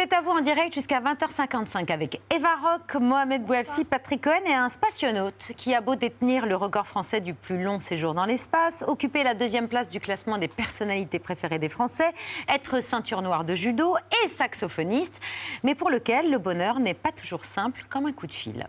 [0.00, 4.54] C'est à vous en direct jusqu'à 20h55 avec Eva Rock, Mohamed Bouafsi, Patrick Cohen et
[4.54, 8.84] un spationaute qui a beau détenir le record français du plus long séjour dans l'espace,
[8.86, 12.12] occuper la deuxième place du classement des personnalités préférées des Français,
[12.48, 15.18] être ceinture noire de judo et saxophoniste,
[15.64, 18.68] mais pour lequel le bonheur n'est pas toujours simple comme un coup de fil.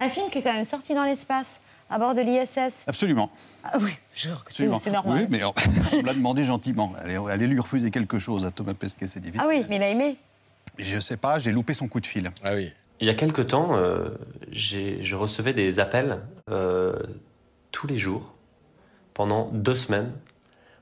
[0.00, 2.82] Un film qui est quand même sorti dans l'espace, à bord de l'ISS.
[2.88, 3.30] Absolument.
[3.62, 4.78] Ah oui, je- c'est Absolument.
[4.78, 5.16] c'est normal.
[5.16, 5.44] Oui, mais
[5.92, 6.92] on me l'a demandé gentiment.
[6.98, 9.42] Allez, allez lui refuser quelque chose à Thomas Pesquet, c'est difficile.
[9.44, 10.18] Ah oui, mais il a aimé.
[10.82, 12.30] Je sais pas, j'ai loupé son coup de fil.
[12.42, 12.70] Ah oui.
[13.00, 14.08] Il y a quelque temps, euh,
[14.50, 16.20] j'ai- je recevais des appels
[16.50, 16.94] euh,
[17.70, 18.34] tous les jours,
[19.14, 20.12] pendant deux semaines,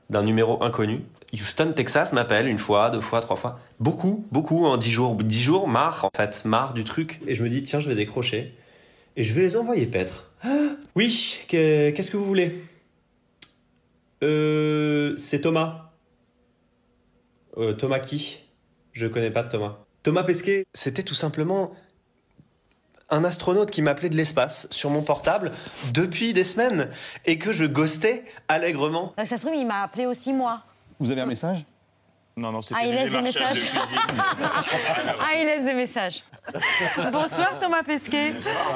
[0.09, 1.03] d'un numéro inconnu.
[1.33, 3.59] Houston, Texas m'appelle une fois, deux fois, trois fois.
[3.79, 5.15] Beaucoup, beaucoup en dix jours.
[5.15, 7.21] Dix jours, marre en fait, marre du truc.
[7.27, 8.55] Et je me dis, tiens, je vais décrocher.
[9.15, 10.31] Et je vais les envoyer paître.
[10.43, 12.63] Ah, oui, que- qu'est-ce que vous voulez?
[14.23, 15.91] Euh, c'est Thomas.
[17.57, 18.41] Euh, Thomas qui?
[18.91, 19.77] Je connais pas de Thomas.
[20.03, 21.71] Thomas Pesquet, c'était tout simplement
[23.09, 25.51] un astronaute qui m'appelait de l'espace sur mon portable
[25.93, 26.89] depuis des semaines
[27.25, 29.13] et que je ghostais allègrement.
[29.19, 30.61] Euh, Ça se trouve, il m'a appelé aussi moi.
[30.99, 31.65] Vous avez un message?
[32.39, 33.63] Non, non, c'était Ah, il laisse des messages.
[33.63, 33.69] de.
[35.21, 36.23] Ah, il laisse des messages.
[37.11, 38.33] Bonsoir Thomas Pesquet.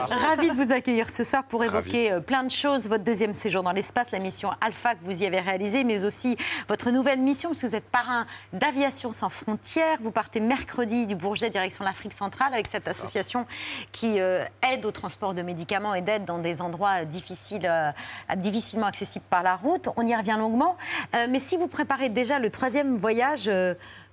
[0.10, 2.88] Ravi de vous accueillir ce soir pour évoquer euh, plein de choses.
[2.88, 6.38] Votre deuxième séjour dans l'espace, la mission Alpha que vous y avez réalisée, mais aussi
[6.68, 9.98] votre nouvelle mission, parce que vous êtes parrain d'Aviation sans frontières.
[10.02, 13.46] Vous partez mercredi du Bourget direction l'Afrique centrale avec cette association
[13.92, 17.92] qui euh, aide au transport de médicaments et d'aide dans des endroits difficiles, euh,
[18.36, 19.90] difficilement accessibles par la route.
[19.96, 20.76] On y revient longuement.
[21.16, 23.50] Euh, mais si vous préparez déjà le troisième voyage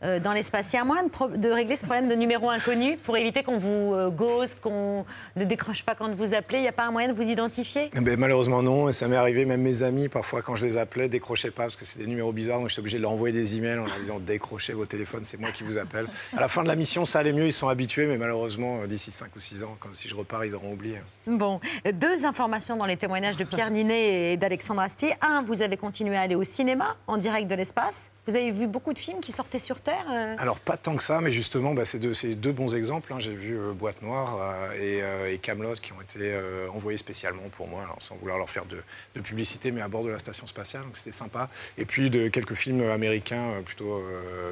[0.03, 3.43] dans l'espace, il y a moyen de, régler ce problème de numéro inconnu pour éviter
[3.43, 5.05] qu'on vous euh, ghost, qu'on
[5.37, 7.91] ne décroche pas quand vous appelez Il n'y a pas un moyen de vous identifier?
[7.95, 11.11] Ben, malheureusement non, et ça m'est arrivé, même mes amis, parfois quand je les appelais,
[11.11, 13.59] décrochaient pas parce que c'est des numéros bizarres, donc j'étais obligé de leur envoyer des
[13.59, 16.07] emails en leur disant décrochez vos téléphones, c'est moi qui vous appelle.
[16.35, 18.87] À la fin de la mission, ça allait mieux, ils sont habitués, mais malheureusement, euh,
[18.87, 20.97] d'ici 5 ou 6 ans, quand, si je repars, ils auront oublié.
[21.27, 25.13] Bon, euh, deux informations dans les témoignages de Pierre Ninet et d'Alexandre Astier.
[25.21, 28.11] Un, vous avez continué à aller au cinéma en direct de l'espace.
[28.27, 31.03] Vous avez vu beaucoup de films qui sortaient sur Terre euh Alors pas tant que
[31.03, 33.13] ça, mais justement, bah, c'est deux, bons exemples.
[33.13, 33.19] hein.
[33.19, 36.39] J'ai vu euh, Boîte Noire euh, et, et Camelot qui ont été
[36.73, 38.79] envoyés spécialement pour moi, alors, sans vouloir leur faire de,
[39.17, 41.49] de publicité, mais à bord de la station spatiale, donc c'était sympa.
[41.79, 44.03] Et puis de quelques films américains, plutôt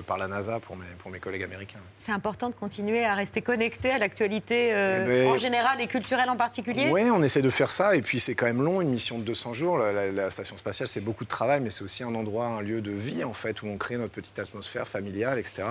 [0.07, 1.79] par la NASA pour mes, pour mes collègues américains.
[1.99, 6.31] C'est important de continuer à rester connecté à l'actualité Eh ben, en général et culturelle
[6.31, 7.95] en particulier Oui, on essaie de faire ça.
[7.97, 9.79] Et puis, c'est quand même long, une mission de 200 jours.
[9.79, 12.61] La, la- la station spatiale, c'est beaucoup de travail, mais c'est aussi un endroit, un
[12.63, 15.65] lieu de vie, en fait, où on crée notre petite atmosphère familiale, etc.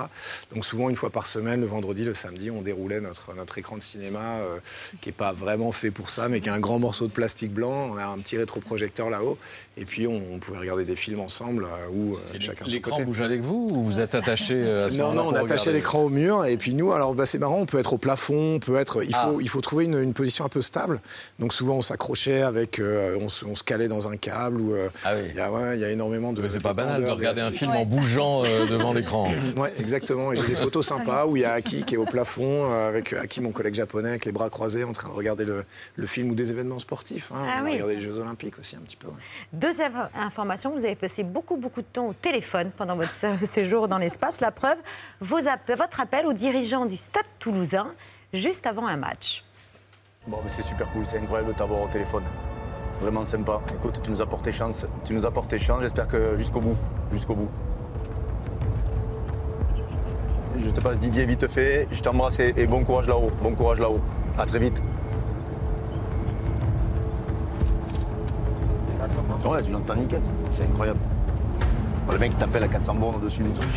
[0.54, 3.78] Donc, souvent, une fois par semaine, le vendredi, le samedi, on déroulait notre, notre écran
[3.78, 4.58] de cinéma, euh,
[5.02, 7.52] qui n'est pas vraiment fait pour ça, mais qui est un grand morceau de plastique
[7.54, 7.90] blanc.
[7.94, 9.38] On a un petit rétroprojecteur là-haut.
[9.78, 13.22] Et puis, on, on pouvait regarder des films ensemble, euh, ou euh, chacun L'écran bouge
[13.22, 16.04] avec vous ou vous êtes attaché euh, à ce Non, moment-là non, on attachait l'écran
[16.04, 18.60] au mur et puis nous, alors bah, c'est marrant, on peut être au plafond, on
[18.60, 19.34] peut être, il faut, Ah.
[19.40, 21.00] il faut trouver une, une position un peu stable.
[21.40, 24.76] Donc souvent on s'accrochait avec, euh, on, se, on se calait dans un câble ou
[25.06, 25.28] Ah oui.
[25.30, 26.42] il y a, ouais, il y a énormément de.
[26.42, 29.28] Mais c'est pas banal de regarder un film en bougeant euh, devant l'écran.
[29.58, 30.32] Ouais, exactement.
[30.34, 32.90] Et j'ai des photos sympas où il y a Aki qui est au plafond euh,
[32.90, 35.64] avec Aki, mon collègue japonais, avec les bras croisés, en train de regarder le,
[35.96, 37.32] le film ou des événements sportifs.
[37.34, 37.46] Hein.
[37.48, 37.74] Ah on a oui.
[37.74, 39.08] regardé les Jeux Olympiques aussi un petit peu.
[39.08, 39.14] ouais.
[39.54, 43.88] Deuxième information, vous avez passé beaucoup, beaucoup de temps au téléphone pendant votre sé- séjour
[43.88, 44.42] dans l'espace.
[44.42, 44.78] La preuve,
[45.22, 47.88] vos app- votre appel au dirigeant du Stade toulousain
[48.34, 49.44] juste avant un match.
[50.28, 52.24] Bon, mais c'est super cool, c'est incroyable de t'avoir au téléphone.
[53.00, 53.62] Vraiment sympa.
[53.76, 54.86] Écoute, tu nous as porté chance.
[55.06, 56.76] Tu nous as porté chance, j'espère que jusqu'au bout.
[57.12, 57.50] Jusqu'au bout.
[60.58, 61.88] Je te passe Didier vite fait.
[61.92, 63.32] Je t'embrasse et, et bon courage là-haut.
[63.42, 64.02] Bon courage là-haut.
[64.38, 64.82] À très vite.
[69.46, 70.22] Ouais, tu l'entends nickel.
[70.52, 71.00] C'est incroyable.
[72.06, 73.70] Bon, le mec il t'appelle à 400 bornes au-dessus du truc.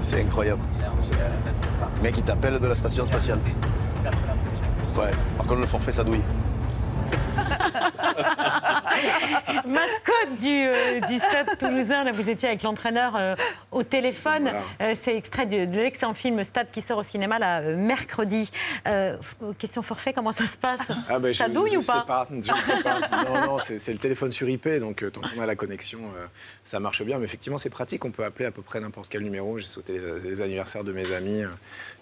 [0.00, 0.60] C'est incroyable.
[1.96, 3.38] Le mec il t'appelle de la station spatiale.
[4.96, 6.22] Ouais, par contre le forfait ça douille.
[9.66, 13.34] Mascotte du, euh, du Stade toulousain, là, vous étiez avec l'entraîneur euh,
[13.72, 14.42] au téléphone.
[14.44, 14.62] Voilà.
[14.82, 18.50] Euh, C'est extrait de, de l'excellent film Stade qui sort au cinéma là, mercredi.
[19.58, 20.88] Question forfait, comment ça se passe?
[21.08, 23.00] Ah ben, Ça je, douille je ou sais pas, Je ne sais pas.
[23.24, 26.00] Non, non, c'est le téléphone sur IP, donc tant qu'on a la connexion,
[26.64, 27.18] ça marche bien.
[27.18, 28.04] Mais effectivement, c'est pratique.
[28.04, 29.58] On peut appeler à peu près n'importe quel numéro.
[29.58, 31.42] J'ai sauté les anniversaires de mes amis.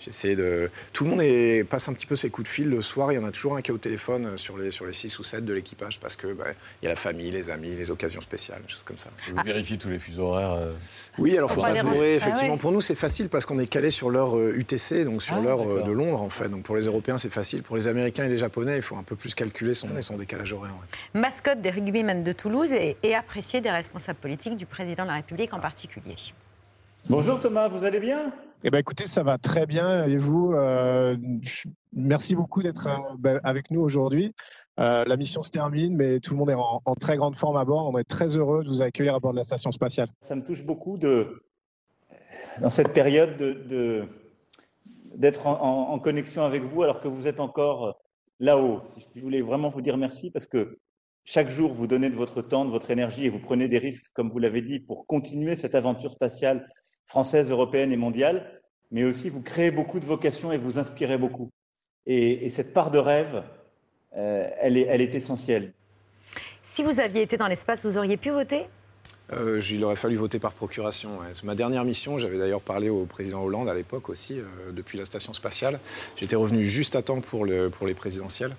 [0.01, 0.71] J'ai essayé de.
[0.93, 3.13] Tout le monde est- passe un petit peu ses coups de fil le soir.
[3.13, 5.19] Il y en a toujours un qui est au téléphone sur les sur les six
[5.19, 6.45] ou 7 de l'équipage parce que bah,
[6.87, 9.11] y a la famille, les amis, les occasions spéciales, des choses comme ça.
[9.35, 10.53] Vous vérifiez tous les fuseaux horaires.
[10.55, 10.73] euh,
[11.19, 12.55] Oui, alors faut pas les se bourrer, Ah effectivement.
[12.55, 12.59] ouais.
[12.61, 15.41] Pour nous, c'est facile parce qu'on est calé sur l'heure euh, UTC, donc sur Ah,
[15.41, 16.49] l'heure euh, de Londres, en fait.
[16.49, 17.63] Donc pour les Européens, c'est facile.
[17.63, 20.53] Pour les Américains et les Japonais, il faut un peu plus calculer son, son décalage
[20.53, 20.73] horaire.
[20.73, 21.21] ouais.
[21.21, 25.15] Mascotte des rugbymen de Toulouse et, et apprécié des responsables politiques, du président de la
[25.17, 26.17] République en particulier.
[27.09, 28.33] Bonjour Thomas, vous allez bien?
[28.65, 30.05] Eh ben, écoutez, ça va très bien.
[30.07, 31.17] Et vous, euh,
[31.95, 34.35] merci beaucoup d'être euh, ben, avec nous aujourd'hui.
[34.79, 37.65] Euh, la mission se termine, mais tout le monde est en, très grande forme à
[37.65, 37.89] bord.
[37.93, 40.09] On est très heureux de vous accueillir à bord de la station spatiale.
[40.21, 41.43] Ça me touche beaucoup de,
[42.61, 44.07] dans cette période de,
[45.15, 47.99] d'être en, connexion avec vous alors que vous êtes encore
[48.39, 48.83] là-haut.
[49.15, 50.79] Je voulais vraiment vous dire merci parce que
[51.25, 54.07] chaque jour, vous donnez de votre temps, de votre énergie et vous prenez des risques,
[54.13, 56.69] comme vous l'avez dit, pour continuer cette aventure spatiale
[57.07, 61.51] française, européenne et mondiale, mais aussi vous créez beaucoup de vocations et vous inspirez beaucoup.
[62.05, 63.43] Et, et cette part de rêve,
[64.17, 65.73] elle, est, elle est essentielle.
[66.63, 68.67] Si vous aviez été dans l'espace, vous auriez pu voter?
[69.33, 71.19] Euh, il aurait fallu voter par procuration.
[71.19, 71.27] ouais.
[71.33, 74.99] C'est ma dernière mission, j'avais d'ailleurs parlé au président Hollande à l'époque aussi, euh, depuis
[74.99, 75.81] la station spatiale.
[76.17, 78.55] J'étais revenu juste à temps pour, le, pour les présidentielles.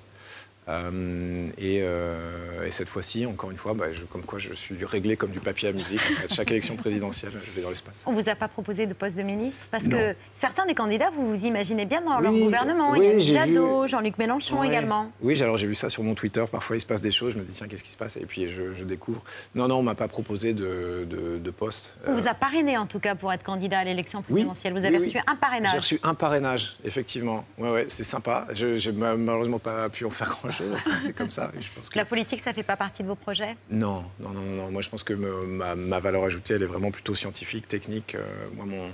[0.69, 4.83] Euh, et, euh, et cette fois-ci, encore une fois, bah, je- comme quoi je suis
[4.83, 5.99] réglé comme du papier à musique.
[6.01, 6.33] En fait.
[6.33, 8.01] Chaque élection présidentielle, je vais dans l'espace.
[8.05, 9.97] On vous a pas proposé de poste de ministre Parce Non.
[9.97, 12.91] que certains des candidats, vous vous imaginez bien dans leur Oui, gouvernement.
[12.91, 14.67] oui, Il y a Jadot, Jean-Luc Mélenchon Ouais.
[14.67, 15.11] également.
[15.21, 16.43] Oui, alors j'ai vu ça sur mon Twitter.
[16.51, 17.33] Parfois, il se passe des choses.
[17.33, 18.17] Je me dis, tiens, qu'est-ce qui se passe?
[18.17, 19.23] Et puis, je, je découvre.
[19.55, 21.97] Non, non, on m'a pas proposé de, de- de poste.
[22.05, 24.73] On Euh, vous a parrainé en tout cas pour être candidat à l'élection présidentielle.
[24.73, 25.05] vous avez oui.
[25.05, 25.71] reçu un parrainage.
[25.71, 27.45] J'ai reçu un parrainage, effectivement.
[27.57, 28.47] Ouais, ouais, c'est sympa.
[28.53, 30.56] Je ma- malheureusement pas pu en faire grand-chose.
[31.01, 31.51] C'est comme ça.
[31.57, 31.97] et Je pense que...
[31.97, 33.55] La politique, ça fait pas partie de vos projets?
[33.69, 34.71] Non, non, non, non.
[34.71, 38.15] Moi, je pense que me- ma, ma valeur ajoutée, elle est vraiment plutôt scientifique, technique.
[38.15, 38.23] Euh,
[38.55, 38.91] moi, mon,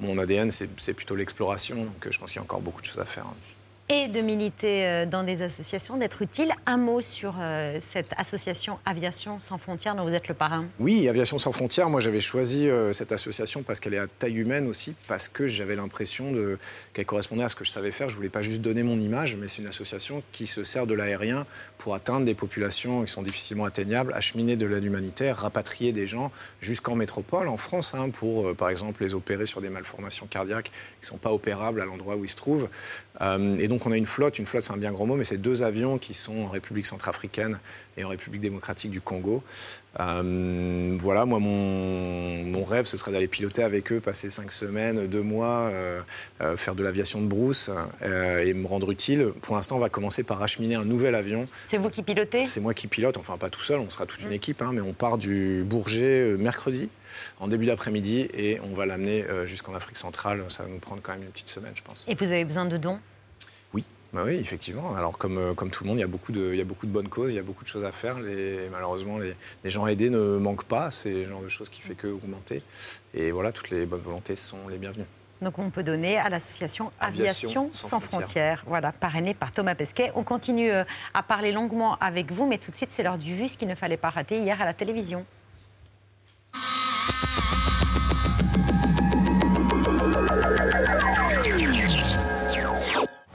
[0.00, 1.76] mon ADN, c'est plutôt l'exploration.
[1.76, 3.26] Donc, euh, je pense qu'il y a encore beaucoup de choses à faire.
[3.92, 6.50] Et de militer euh, dans des associations, d'être utile.
[6.64, 10.64] Un mot sur euh, cette association Aviation sans frontières dont vous êtes le parrain.
[10.80, 14.38] Oui, Aviation sans frontières, moi j'avais choisi euh, cette association parce qu'elle est à taille
[14.38, 16.32] humaine aussi, parce que j'avais l'impression
[16.94, 18.08] qu'elle correspondait à ce que je savais faire.
[18.08, 20.94] Je voulais pas juste donner mon image, mais c'est une association qui se sert de
[20.94, 21.44] l'aérien
[21.76, 26.32] pour atteindre des populations qui sont difficilement atteignables, acheminer de l'aide humanitaire, rapatrier des gens
[26.62, 30.70] jusqu'en métropole, en France, hein, pour par exemple les opérer sur des malformations cardiaques
[31.02, 32.70] qui sont pas opérables à l'endroit où ils se trouvent.
[33.20, 35.24] Euh, et donc on a une flotte, une flotte c'est un bien gros mot, mais
[35.24, 37.58] c'est deux avions qui sont en République centrafricaine
[37.98, 39.42] et en République démocratique du Congo.
[40.00, 45.06] Euh, voilà, moi mon, mon rêve ce serait d'aller piloter avec eux, passer cinq semaines,
[45.08, 46.00] deux mois, euh,
[46.56, 47.70] faire de l'aviation de brousse
[48.02, 49.28] et me rendre utile.
[49.42, 51.46] Pour l'instant on va commencer par acheminer un nouvel avion.
[51.66, 52.46] C'est vous qui pilotez?
[52.46, 54.80] C'est moi qui pilote, enfin pas tout seul, on sera toute une équipe, hein, mais
[54.80, 56.88] on part du Bourget mercredi,
[57.40, 60.44] en début d'après-midi, et on va l'amener euh, jusqu'en Afrique centrale.
[60.48, 62.04] Ça va nous prendre quand même une petite semaine, je pense.
[62.08, 62.98] Et vous avez besoin de dons?
[63.72, 64.94] Oui, bah oui, effectivement.
[64.94, 66.64] Alors comme, euh, comme tout le monde, il y, a beaucoup de, il y a
[66.64, 68.20] beaucoup de bonnes causes, il y a beaucoup de choses à faire.
[68.20, 70.90] Les, malheureusement, les, les gens aidés ne manquent pas.
[70.90, 72.62] C'est le genre de choses qui fait que augmenter.
[73.14, 75.06] Et voilà, toutes les bonnes volontés sont les bienvenues.
[75.42, 78.20] Donc on peut donner à l'association Aviation, Aviation sans, sans frontières.
[78.20, 78.64] frontières.
[78.66, 80.12] Voilà, parrainée par Thomas Pesquet.
[80.14, 83.34] On continue euh, à parler longuement avec vous, mais tout de suite c'est l'heure du
[83.34, 85.26] vu, ce qu'il ne fallait pas rater hier à la télévision.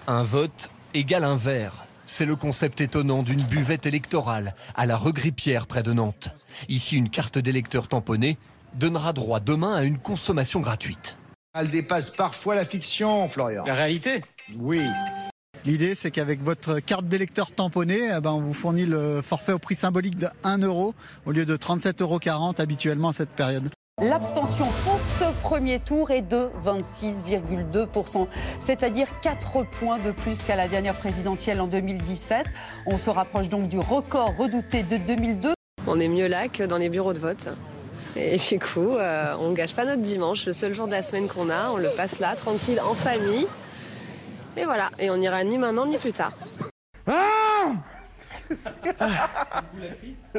[0.10, 1.84] Un vote égale un verre.
[2.06, 6.30] C'est le concept étonnant d'une buvette électorale à la Regrippière près de Nantes.
[6.70, 8.38] Ici, une carte d'électeur tamponnée
[8.74, 11.18] donnera droit demain à une consommation gratuite.
[11.54, 13.66] Elle dépasse parfois la fiction, Florian.
[13.66, 14.22] La réalité
[14.60, 14.80] Oui.
[15.66, 19.60] L'idée, c'est qu'avec votre carte d'électeur tamponnée, eh ben, on vous fournit le forfait au
[19.60, 23.70] prix symbolique de 1 euro au lieu de 37,40 euros habituellement à cette période.
[24.00, 28.28] L'abstention pour ce premier tour est de 26,2%,
[28.60, 32.46] c'est-à-dire 4 points de plus qu'à la dernière présidentielle en 2017.
[32.86, 35.54] On se rapproche donc du record redouté de 2002.
[35.88, 37.50] On est mieux là que dans les bureaux de vote.
[38.16, 41.28] Et du coup, euh, on gâche pas notre dimanche, le seul jour de la semaine
[41.28, 43.48] qu'on a, on le passe là, tranquille, en famille.
[44.58, 46.38] Et voilà, et on ira ni maintenant ni plus tard.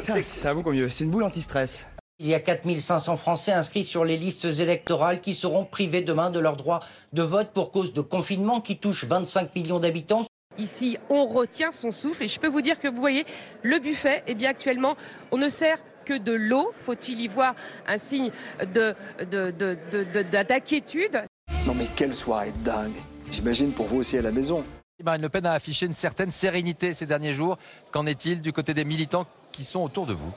[0.01, 0.89] Ça, ça vaut mieux.
[0.91, 1.89] C'est une boule anti-stress.
[2.21, 6.41] Il y a 4500 Français inscrits sur les listes électorales qui seront privés demain de
[6.41, 6.81] leur droit
[7.13, 10.27] de vote pour cause de confinement qui touche 25 millions d'habitants.
[10.59, 13.25] Ici, on retient son souffle et je peux vous dire que vous voyez,
[13.63, 14.97] le buffet, eh bien actuellement,
[15.31, 16.73] on ne sert que de l'eau.
[16.75, 17.55] Faut-il y voir
[17.87, 18.33] un signe
[18.75, 21.23] de, de, de, de- de- d'inquiétude?
[21.67, 22.97] Non mais quelle soirée dingue
[23.31, 24.65] J'imagine pour vous aussi à la maison.
[25.05, 27.59] Marine Le Pen a affiché une certaine sérénité ces derniers jours.
[27.93, 30.33] Qu'en est-il du côté des militants qui sont autour de vous?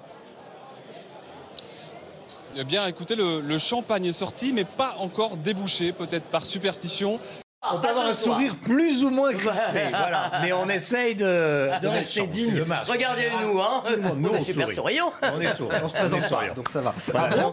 [2.55, 7.19] Eh bien, écoutez, le, le champagne est sorti, mais pas encore débouché, peut-être par superstition.
[7.71, 10.31] On peut avoir un sourire plus ou moins crispé, voilà.
[10.41, 12.65] Mais on essaye de, est rester digne.
[12.89, 13.83] Regardez-nous, hein.
[14.17, 14.75] Nous, on est on super sourit.
[14.75, 15.13] souriant.
[15.21, 15.79] On est souriant.
[15.83, 16.93] On se présente pas, donc ça va.
[17.11, 17.51] Voilà.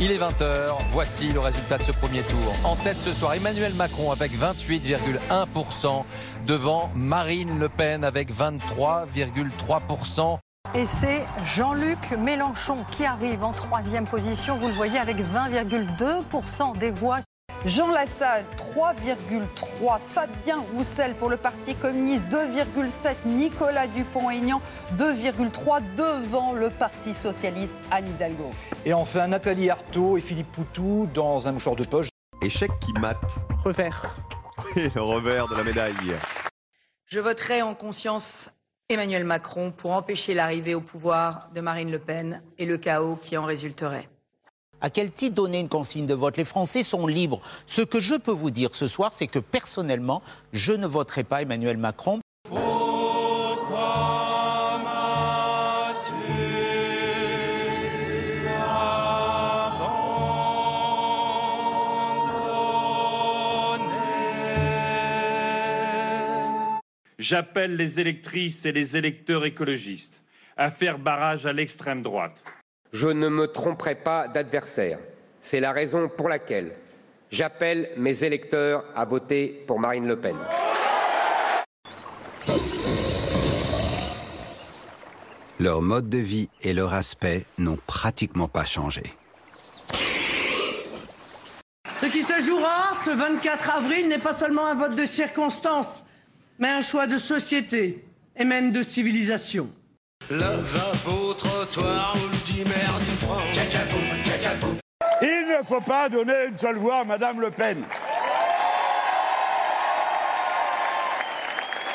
[0.00, 2.54] Il est 20h, voici le résultat de ce premier tour.
[2.64, 6.04] En tête ce soir, Emmanuel Macron avec 28,1%
[6.46, 10.38] devant Marine Le Pen avec 23,3%.
[10.72, 16.92] Et c'est Jean-Luc Mélenchon qui arrive en troisième position, vous le voyez, avec 20,2% des
[16.92, 17.18] voix.
[17.66, 19.98] Jean Lassalle, 3,3.
[19.98, 23.16] Fabien Roussel pour le Parti communiste, 2,7.
[23.26, 24.62] Nicolas Dupont-Aignan,
[24.96, 28.52] 2,3 devant le Parti socialiste Anne Hidalgo.
[28.86, 32.08] Et enfin, Nathalie Arthaud et Philippe Poutou dans un mouchoir de poche.
[32.42, 33.38] Échec qui mate.
[33.64, 34.14] Revers.
[34.76, 36.14] Et le revers de la médaille.
[37.06, 38.50] Je voterai en conscience
[38.90, 43.36] Emmanuel Macron pour empêcher l'arrivée au pouvoir de Marine Le Pen et le chaos qui
[43.36, 44.08] en résulterait.
[44.80, 46.36] À quel titre donner une consigne de vote?
[46.36, 47.40] Les Français sont libres.
[47.66, 51.42] Ce que je peux vous dire ce soir, c'est que personnellement, je ne voterai pas
[51.42, 52.18] Emmanuel Macron.
[67.20, 70.14] J'appelle les électrices et les électeurs écologistes
[70.56, 72.42] à faire barrage à l'extrême droite.
[72.94, 74.98] Je ne me tromperai pas d'adversaire.
[75.42, 76.72] C'est la raison pour laquelle
[77.30, 80.34] j'appelle mes électeurs à voter pour Marine Le Pen.
[85.58, 89.02] Leur mode de vie et leur aspect n'ont pratiquement pas changé.
[92.00, 96.02] Ce qui se jouera ce 24 avril n'est pas seulement un vote de circonstance,
[96.60, 98.04] mais un choix de société
[98.36, 99.68] et même de civilisation.
[100.30, 103.40] Lavabo, trottoir, ultimaire du front.
[105.22, 107.82] Il ne faut pas donner une seule voix à Madame Le Pen.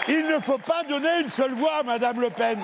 [0.07, 2.59] Il ne faut pas donner une seule voix à Madame Le Pen.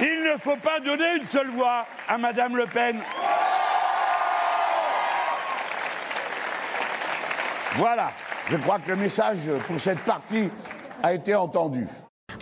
[0.00, 3.00] Il ne faut pas donner une seule voix à Madame Le Pen.
[7.76, 8.10] Voilà,
[8.48, 10.50] je crois que le message pour cette partie
[11.02, 11.86] a été entendu.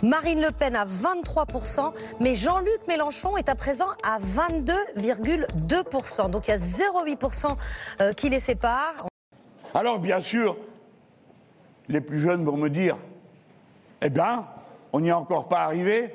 [0.03, 6.29] Marine Le Pen à 23%, mais Jean-Luc Mélenchon est à présent à 22,2%.
[6.29, 7.55] Donc il y a 0,8%
[8.01, 9.07] euh, qui les sépare.
[9.73, 10.57] Alors bien sûr,
[11.87, 12.97] les plus jeunes vont me dire,
[14.01, 14.45] eh bien,
[14.93, 16.13] on n'y est encore pas arrivé.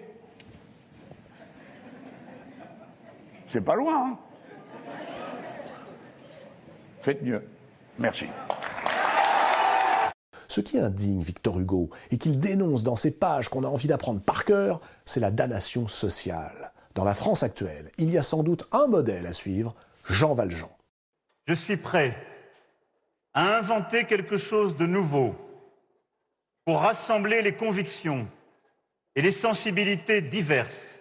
[3.49, 4.12] C'est pas loin.
[4.12, 4.18] Hein
[7.00, 7.42] Faites mieux.
[7.99, 8.26] Merci.
[10.50, 14.21] Ce qui indigne Victor Hugo et qu'il dénonce dans ces pages qu'on a envie d'apprendre
[14.21, 16.73] par cœur, c'est la damnation sociale.
[16.97, 19.76] Dans la France actuelle, il y a sans doute un modèle à suivre,
[20.07, 20.69] Jean Valjean.
[21.47, 22.16] Je suis prêt
[23.33, 25.37] à inventer quelque chose de nouveau
[26.64, 28.26] pour rassembler les convictions
[29.14, 30.99] et les sensibilités diverses.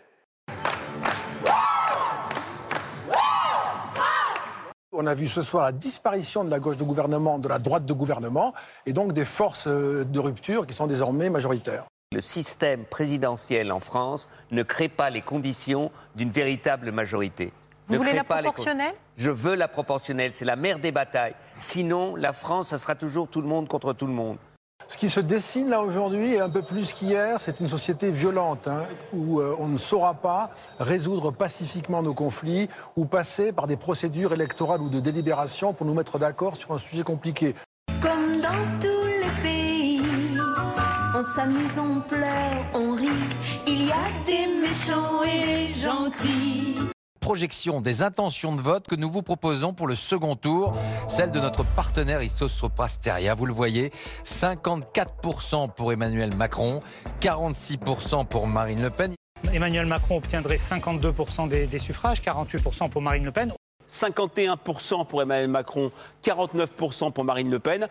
[5.01, 7.85] On a vu ce soir la disparition de la gauche de gouvernement, de la droite
[7.85, 8.53] de gouvernement,
[8.85, 11.85] et donc des forces euh, de rupture qui sont désormais majoritaires.
[12.11, 17.53] Le système présidentiel en France ne crée pas les conditions d'une véritable majorité.
[17.87, 20.57] Vous Ne voulez crée la pas les con- proportionnelle Je veux la proportionnelle, c'est la
[20.57, 21.35] mère des batailles.
[21.59, 24.37] Sinon, la France, ça sera toujours tout le monde contre tout le monde.
[24.89, 28.67] Ce qui se dessine là aujourd'hui, et un peu plus qu'hier, c'est une société violente,
[28.67, 33.77] hein, où euh, on ne saura pas résoudre pacifiquement nos conflits ou passer par des
[33.77, 37.53] procédures électorales ou de délibération pour nous mettre d'accord sur un sujet compliqué.
[38.01, 40.01] Comme dans tous les pays,
[41.15, 43.09] on s'amuse, on pleure, on rit.
[43.67, 46.75] Il y a des méchants et des gentils.
[47.29, 50.73] Projection des intentions de vote que nous vous proposons pour le second tour,
[51.07, 53.35] celle de notre partenaire Ipsos Soprasteria.
[53.35, 53.91] Vous le voyez,
[54.25, 56.79] 54% pour Emmanuel Macron,
[57.21, 59.13] 46% pour Marine Le Pen.
[59.53, 63.53] Emmanuel Macron obtiendrait 52% des, des suffrages, 48% pour Marine Le Pen.
[63.87, 65.91] 51% pour Emmanuel Macron,
[66.23, 67.87] 49% pour Marine Le Pen.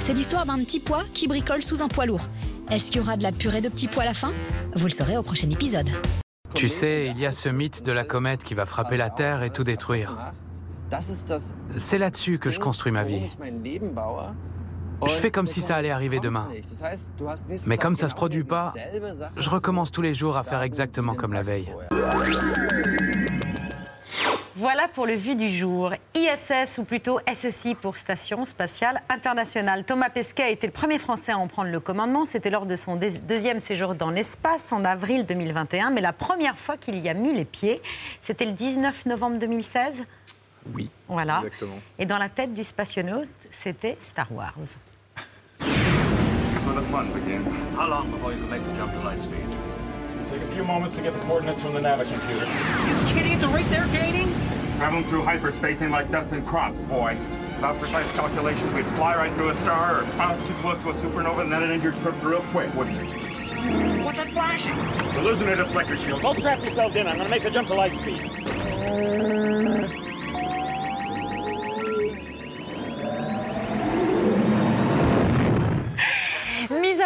[0.00, 2.26] C'est l'histoire d'un petit pois qui bricole sous un poids lourd.
[2.72, 4.32] Est-ce qu'il y aura de la purée de petits pois à la fin?
[4.74, 5.90] Vous le saurez au prochain épisode.
[6.54, 9.42] Tu sais, il y a ce mythe de la comète qui va frapper la Terre
[9.42, 10.32] et tout détruire.
[11.76, 13.22] C'est là-dessus que je construis ma vie.
[15.06, 16.48] Je fais comme si ça allait arriver demain.
[17.66, 18.72] Mais comme ça se produit pas,
[19.36, 21.72] je recommence tous les jours à faire exactement comme la veille.
[24.56, 25.94] Voilà pour le vu du jour.
[26.14, 29.82] ISS, ou plutôt SSI pour Station Spatiale Internationale.
[29.82, 32.24] Thomas Pesquet a été le premier Français à en prendre le commandement.
[32.24, 35.90] C'était lors de son deuxième séjour dans l'espace en avril 2021.
[35.90, 37.82] Mais la première fois qu'il y a mis les pieds,
[38.20, 40.04] c'était le 19 novembre 2016.
[40.72, 40.88] Oui.
[41.08, 41.38] Voilà.
[41.38, 41.80] Exactement.
[41.98, 44.54] Et dans la tête du spationaute, c'était Star Wars.
[45.58, 47.44] When the fun begins.
[47.76, 49.48] How long before you can make the jump to light speed?
[50.30, 52.46] Take a few moments to get the coordinates from the computer.
[53.12, 53.40] Kidding
[53.92, 54.43] gaining?
[54.76, 57.16] Traveling through hyperspace ain't like dust and crops, boy.
[57.56, 60.94] Without precise calculations, we'd fly right through a star or bounce too close to a
[60.94, 64.04] supernova and then it'd end your trip real quick, wouldn't it?
[64.04, 64.76] What's that flashing?
[65.14, 66.22] The losing a deflector shield.
[66.22, 67.06] Both strap yourselves in.
[67.06, 69.53] I'm gonna make the jump to light speed.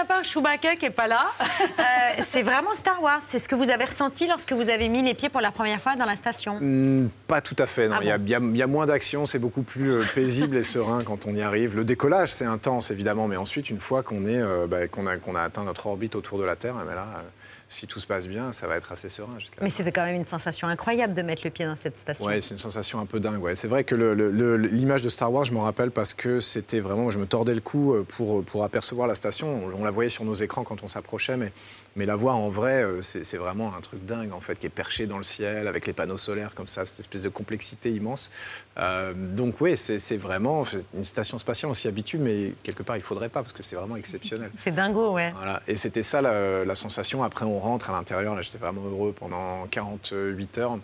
[0.00, 1.82] À part Chewbacca qui n'est pas là, euh,
[2.28, 3.20] c'est vraiment Star Wars.
[3.26, 5.80] C'est ce que vous avez ressenti lorsque vous avez mis les pieds pour la première
[5.80, 7.88] fois dans la station Hmm, Pas tout à fait.
[7.88, 7.96] non.
[7.98, 9.90] Ah il, y a, il y a- il y a moins d'action, c'est beaucoup plus
[9.92, 11.76] euh, paisible et serein quand on y arrive.
[11.76, 15.16] Le décollage, c'est intense évidemment, mais ensuite, une fois qu'on est, euh, bah, qu'on a,
[15.16, 17.20] qu'on a atteint notre orbite autour de la Terre, eh ben là, euh,
[17.68, 19.36] si tout se passe bien, ça va être assez serein.
[19.60, 22.24] Mais c'était quand même une sensation incroyable de mettre le pied dans cette station.
[22.24, 23.42] Ouais, c'est une sensation un peu dingue.
[23.42, 23.54] Ouais.
[23.56, 27.18] C'est vrai que l'image de Star Wars, je m'en rappelle parce que c'était vraiment, je
[27.18, 29.66] me tordais le cou euh, pour, pour apercevoir la station.
[29.66, 31.52] On, on la voyait sur nos écrans quand on s'approchait, mais,
[31.98, 34.70] mais la voir en vrai, euh, c'est vraiment un truc dingue en fait, qui est
[34.70, 38.30] perché dans le ciel avec les panneaux solaires comme ça, cette espèce de complexité immense.
[38.78, 40.62] Euh, donc oui, c'est vraiment
[40.94, 43.74] une station spatiale, on s'y habitue, mais quelque part il faudrait pas parce que c'est
[43.74, 44.50] vraiment exceptionnel.
[44.56, 45.32] C'est dingo, ouais.
[45.36, 45.60] Voilà.
[45.66, 47.24] Et c'était ça la, la sensation.
[47.24, 48.36] Après, on rentre à l'intérieur.
[48.36, 50.78] Là, j'étais vraiment heureux pendant 48 heures.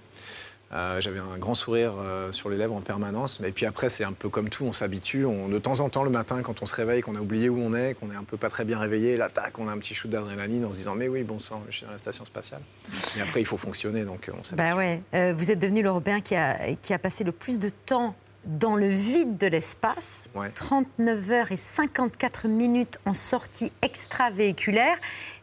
[0.73, 3.39] Euh, J'avais un grand sourire euh, sur les lèvres en permanence.
[3.41, 4.65] Mais puis après, c'est un peu comme tout.
[4.65, 5.25] On s'habitue.
[5.49, 7.75] De temps en temps, le matin, quand on se réveille, qu'on a oublié où on
[7.75, 9.95] est, qu'on est un peu pas très bien réveillé, là, tac, on a un petit
[9.95, 12.61] shoot d'adrénaline en se disant Mais oui, bon sang, je suis dans la station spatiale.
[13.17, 14.05] Et après, il faut fonctionner.
[14.05, 15.01] Donc, euh, on s'habitue.
[15.13, 18.15] Bah vous êtes devenu l'Européen qui a, qui a passé le plus de temps
[18.47, 20.29] dans le vide de l'espace.
[20.35, 20.51] Ouais.
[20.55, 24.97] 39 heures et 54 minutes en sortie extravéhiculaire.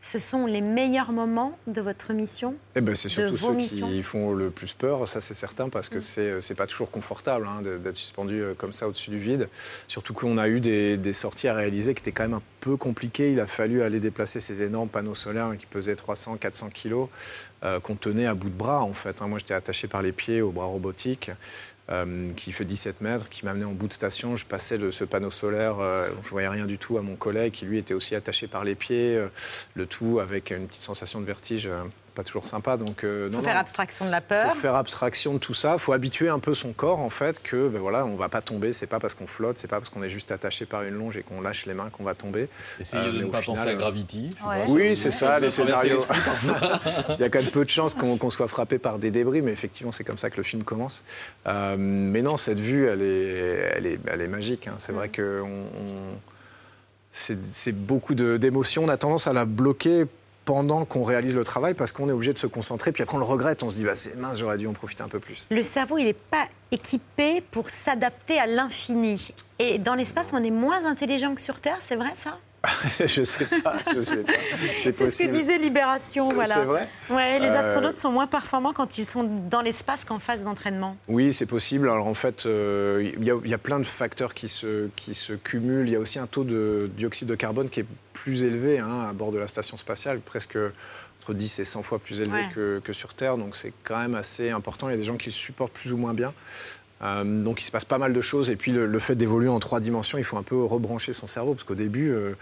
[0.03, 4.01] Ce sont les meilleurs moments de votre mission Eh ben, c'est surtout ceux missions qui
[4.01, 6.41] font le plus peur, ça c'est certain, parce que Mm.
[6.41, 9.47] c'est pas toujours confortable hein, d'être suspendu euh, comme ça au-dessus du vide.
[9.87, 12.77] Surtout qu'on a eu des, des sorties à réaliser qui étaient quand même un peu
[12.77, 13.31] compliquées.
[13.31, 17.09] Il a fallu aller déplacer ces énormes panneaux solaires qui pesaient 300, 400 kilos,
[17.63, 19.21] euh, qu'on tenait à bout de bras en fait.
[19.21, 19.27] hein.
[19.27, 21.29] Moi j'étais attaché par les pieds au bras robotique.
[21.91, 24.35] Euh, qui fait 17 mètres, qui m'amenait en bout de station.
[24.35, 27.53] Je passais de ce panneau solaire, euh, je voyais rien du tout à mon collègue
[27.53, 29.27] qui lui était aussi attaché par les pieds, euh,
[29.75, 32.77] le tout avec une petite sensation de vertige euh, pas toujours sympa.
[32.77, 33.43] Donc, euh, non, faut non.
[33.43, 34.53] faire abstraction de la peur.
[34.53, 35.77] faut faire abstraction de tout ça.
[35.77, 38.71] faut habituer un peu son corps, en fait, que ben voilà, on va pas tomber.
[38.71, 41.17] C'est pas parce qu'on flotte, c'est pas parce qu'on est juste attaché par une longe
[41.17, 42.49] et qu'on lâche les mains qu'on va tomber.
[42.79, 44.29] Essayez de mais ne pas final, penser à euh, Gravity.
[44.31, 46.05] sais pas, Oui, c'est ça, les scénarios.
[47.09, 49.51] Il y a quand même peu de chances qu'on soit frappé par des débris, mais
[49.51, 51.03] effectivement, c'est comme ça que le film commence.
[51.47, 54.67] Euh, mais non, cette vue, elle est, elle est, elle est magique.
[54.67, 54.73] hein.
[54.77, 56.17] C'est vrai que on- on-
[57.11, 58.85] c'est beaucoup d'émotions.
[58.85, 60.05] On a tendance à la bloquer
[60.51, 62.91] pendant qu'on réalise le travail parce qu'on est obligé de se concentrer.
[62.91, 63.63] Puis après, on le regrette.
[63.63, 65.47] On se dit, bah, c'est mince, j'aurais dû en profiter un peu plus.
[65.49, 69.33] Le cerveau, il n'est pas équipé pour s'adapter à l'infini.
[69.59, 72.37] Et dans l'espace, on est moins intelligent que sur Terre, c'est vrai ça?
[73.05, 74.33] je sais pas, je sais pas.
[74.75, 76.55] C'est ce que disait Libération, voilà.
[76.55, 80.19] C'est vrai Ouais, les Euh, astronautes sont moins performants quand ils sont dans l'espace qu'en
[80.19, 80.95] phase d'entraînement.
[81.07, 81.89] Oui, c'est possible.
[81.89, 84.89] Alors en fait, euh, il y, a- il y a plein de facteurs qui se,
[84.95, 85.87] qui se cumulent.
[85.87, 89.07] Il y a aussi un taux de dioxyde de carbone qui est plus élevé hein,
[89.09, 90.57] à bord de la station spatiale, presque
[91.23, 92.49] entre 10 et 100 fois plus élevé Ouais.
[92.53, 93.37] que, que sur Terre.
[93.37, 94.87] Donc c'est quand même assez important.
[94.87, 96.31] Il y a des gens qui le supportent plus ou moins bien.
[97.03, 99.49] Euh, donc il se passe pas mal de choses et puis le, le fait d'évoluer
[99.49, 102.35] en trois dimensions, il faut un peu rebrancher son cerveau parce qu'au début, euh,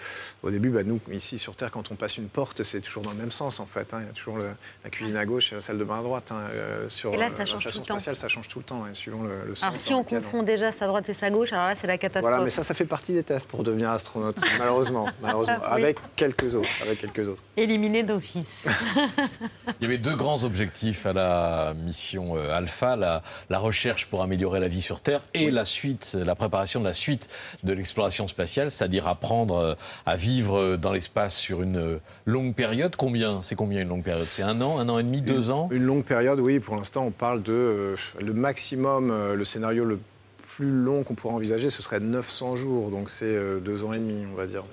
[0.43, 3.12] au début, bah, nous ici sur Terre, quand on passe une porte, c'est toujours dans
[3.12, 3.93] le même sens en fait.
[3.93, 4.00] hein.
[4.02, 4.52] Il y a toujours le-
[4.84, 6.32] la cuisine à gauche et la salle de bain à droite.
[6.32, 6.41] hein.
[6.54, 7.93] Euh, sur Et là, ça la change tout station le temps.
[7.95, 9.63] spatiale, ça change tout le temps, hein, suivant le, le sens.
[9.63, 12.30] Alors si on confond déjà sa droite et sa gauche, alors là, c'est la catastrophe.
[12.30, 15.67] Voilà, mais ça, ça fait partie des tests pour devenir astronaute, malheureusement, malheureusement, Oui.
[15.72, 17.43] avec quelques autres, avec quelques autres.
[17.56, 18.65] Éliminé d'office.
[19.80, 24.49] Il y avait deux grands objectifs à la mission Alpha, la, la recherche pour améliorer
[24.58, 27.30] la vie sur Terre et la suite, la préparation de la suite
[27.64, 29.74] de l'exploration spatiale, c'est-à-dire apprendre euh,
[30.06, 32.96] à vivre euh, dans l'espace sur une euh, longue période.
[32.96, 33.42] Combien?
[33.42, 34.26] C'est combien une longue période?
[34.26, 35.70] C'est un an, un an et demi, deux ans?
[35.72, 36.60] Une longue période, oui.
[36.60, 40.00] Pour l'instant, on parle de euh, le maximum, euh, le scénario le
[40.48, 44.00] plus long qu'on pourrait envisager, ce serait 900 jours, donc c'est euh, deux ans et
[44.00, 44.64] demi, on va dire.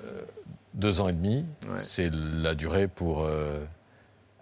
[0.73, 1.45] Deux ans et demi,
[1.77, 3.27] c'est la durée pour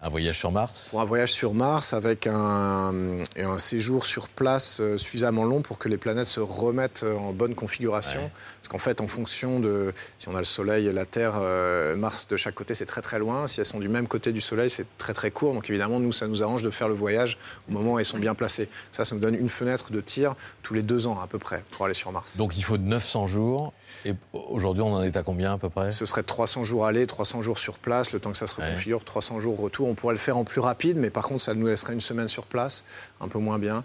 [0.06, 0.89] un voyage sur Mars?
[0.91, 2.94] Pour un voyage sur Mars avec un,
[3.36, 7.15] et un séjour sur place euh, suffisamment long pour que les planètes se remettent euh,
[7.15, 8.20] en bonne configuration.
[8.62, 12.28] Parce qu'en fait, en fonction de si on a le Soleil, la Terre, euh, Mars
[12.28, 13.48] de chaque côté, c'est très très loin.
[13.48, 15.56] Si elles sont du même côté du Soleil, c'est très très court.
[15.56, 18.20] Donc évidemment, nous, ça nous arrange de faire le voyage au moment où elles sont
[18.20, 18.70] bien placées.
[18.91, 21.63] Ça, ça nous donne une fenêtre de tir tous les deux ans à peu près
[21.72, 22.38] pour aller sur Mars.
[22.38, 23.74] Donc il faut 900 jours.
[24.06, 25.89] Et aujourd'hui, on en est à combien à peu près?
[25.89, 29.04] Ce serait 300 jours aller, 300 jours sur place, le temps que ça se reconfigure,
[29.04, 29.88] 300 jours retour.
[29.88, 32.27] On pourrait le faire en plus rapide, mais par contre, ça nous laisserait une semaine
[32.27, 32.84] sur place,
[33.21, 33.84] un peu moins bien.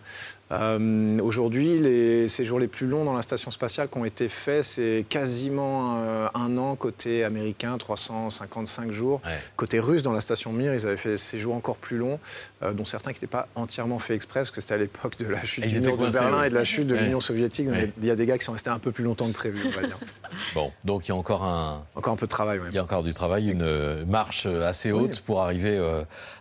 [0.52, 4.64] Euh, Aujourd'hui, les séjours les plus longs dans la station spatiale qui ont été faits,
[4.64, 9.20] c'est quasiment euh, un an côté américain, 355 jours.
[9.56, 12.18] Côté russe, dans la station Mir, ils avaient fait des séjours encore plus longs,
[12.62, 15.26] euh, dont certains qui n'étaient pas entièrement faits exprès, parce que c'était à l'époque de
[15.26, 17.02] la chute du mur de Berlin et de la chute de Ouais.
[17.04, 17.66] l'Union soviétique.
[17.66, 17.92] Donc, Ouais.
[18.00, 19.80] Il y a des gars qui sont restés un peu plus longtemps que prévu, on
[19.80, 19.98] va dire.
[20.54, 21.84] Bon, donc il y a encore un.
[21.96, 22.66] Encore un peu de travail, oui.
[22.70, 25.22] Il y a encore du travail, une marche assez haute Oui.
[25.24, 25.76] pour arriver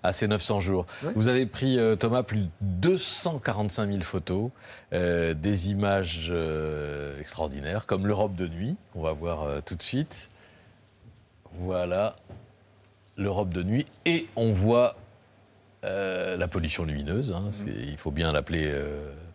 [0.03, 0.85] à ces 900 jours.
[1.15, 4.51] Vous avez pris, Thomas, plus de 245 000 photos,
[4.93, 9.81] euh, des images euh, extraordinaires, comme l'Europe de nuit, qu'on va voir euh, tout de
[9.81, 10.29] suite.
[11.53, 12.15] Voilà
[13.17, 13.85] l'Europe de nuit.
[14.05, 14.95] Et on voit
[15.81, 18.69] la pollution lumineuse, hein, il faut bien l'appeler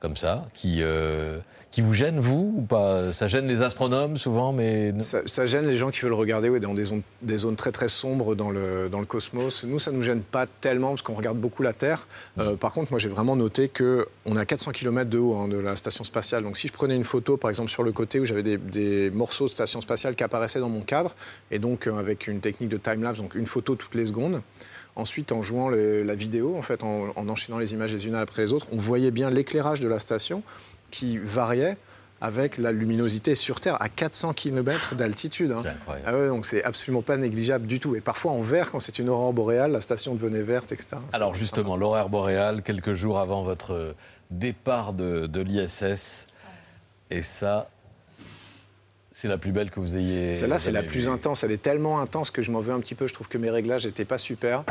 [0.04, 1.38] comme ça, qui, euh,
[1.70, 3.10] qui vous gêne, vous, ou pas?
[3.14, 4.92] Ça gêne les astronomes souvent, mais...
[5.00, 7.72] Ça, ça gêne les gens qui veulent regarder oui, dans des zones, des zones très
[7.72, 9.64] très sombres dans le, dans le cosmos.
[9.64, 12.06] Nous, ça ne nous gêne pas tellement parce qu'on regarde beaucoup la Terre.
[12.38, 15.56] Euh, par contre, moi, j'ai vraiment noté qu'on a 400 km de haut hein, de
[15.56, 16.42] la station spatiale.
[16.42, 19.10] Donc, si je prenais une photo, par exemple, sur le côté où j'avais des, des
[19.10, 21.14] morceaux de station spatiale qui apparaissaient dans mon cadre,
[21.50, 24.42] et donc euh, avec une technique de time-lapse, donc une photo toutes les secondes,
[24.96, 28.42] Ensuite, en jouant la vidéo, en fait, en, en enchaînant les images les unes après
[28.42, 30.42] les autres, on voyait bien l'éclairage de la station
[30.90, 31.76] qui variait
[32.20, 35.50] avec la luminosité sur Terre à 400 km d'altitude.
[35.52, 35.62] hein.
[36.06, 37.96] Ah ouais, donc c'est absolument pas négligeable du tout.
[37.96, 40.96] Et parfois en vert, quand c'est une aurore boréale, la station devenait verte, etc.
[41.12, 43.94] Alors justement, l'horaire boréal, quelques jours avant votre
[44.30, 46.28] départ de, de l'ISS,
[47.10, 47.68] et ça,
[49.14, 50.34] c'est la plus belle que vous ayez.
[50.34, 51.44] Celle-là, c'est la plus intense.
[51.44, 53.06] Elle est tellement intense que je m'en veux un petit peu.
[53.06, 54.64] Je trouve que mes réglages n'étaient pas super.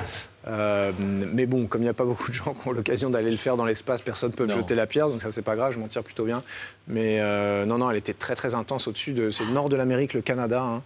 [0.48, 3.32] Euh, mais bon, comme il n'y a pas beaucoup de gens qui ont l'occasion d'aller
[3.32, 5.56] le faire dans l'espace, personne ne peut me jeter la pierre, donc ça, c'est pas
[5.56, 6.44] grave, je m'en tire plutôt bien.
[6.88, 9.32] Mais euh, non, non, elle était très, très intense au-dessus de.
[9.32, 10.62] C'est le nord de l'Amérique, le Canada.
[10.62, 10.82] hein.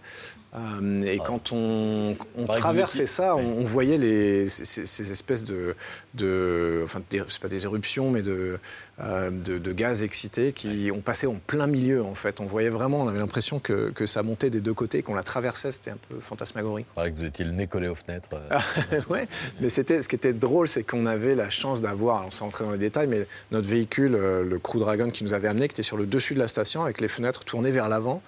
[0.56, 2.16] Euh, et quand on,
[2.46, 5.74] traversait ça, on, on voyait les, ces, ces- ces espèces de,
[6.14, 8.58] de enfin, c'est pas des éruptions, mais de,
[9.00, 12.02] euh, de, de gaz excités qui ont passé en plein milieu.
[12.02, 15.02] En fait, on voyait vraiment, on avait l'impression que, que ça montait des deux côtés,
[15.02, 15.70] qu'on la traversait.
[15.70, 16.86] C'était un peu fantasmagorique.
[16.92, 18.28] Il paraît que vous étiez le nez collé aux fenêtres.
[18.32, 19.00] euh.
[19.10, 19.28] ouais,
[19.60, 22.64] mais c'était, ce qui était drôle, c'est qu'on avait la chance d'avoir, alors sans rentrer
[22.64, 25.74] dans les détails, mais notre véhicule, euh, le Crew Dragon qui nous avait amené, qui
[25.74, 28.22] était sur le dessus de la station avec les fenêtres tournées vers l'avant.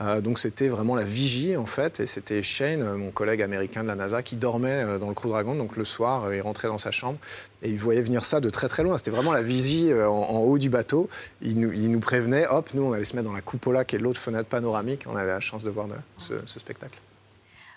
[0.00, 3.84] Euh, donc c'était vraiment la vigie en fait, et c'était Shane, euh, mon collègue américain
[3.84, 5.54] de la NASA, qui dormait dans le Crew Dragon.
[5.54, 7.18] Donc le soir, il rentrait dans sa chambre
[7.62, 8.96] et il voyait venir ça de très très loin.
[8.96, 11.08] C'était vraiment la vigie en, haut du bateau.
[11.42, 14.20] Il nous, prévenait, hop, nous on allait se mettre dans la cupola qui est l'autre
[14.20, 15.04] fenêtre panoramique.
[15.06, 15.86] On avait la chance de voir
[16.18, 16.98] ce spectacle.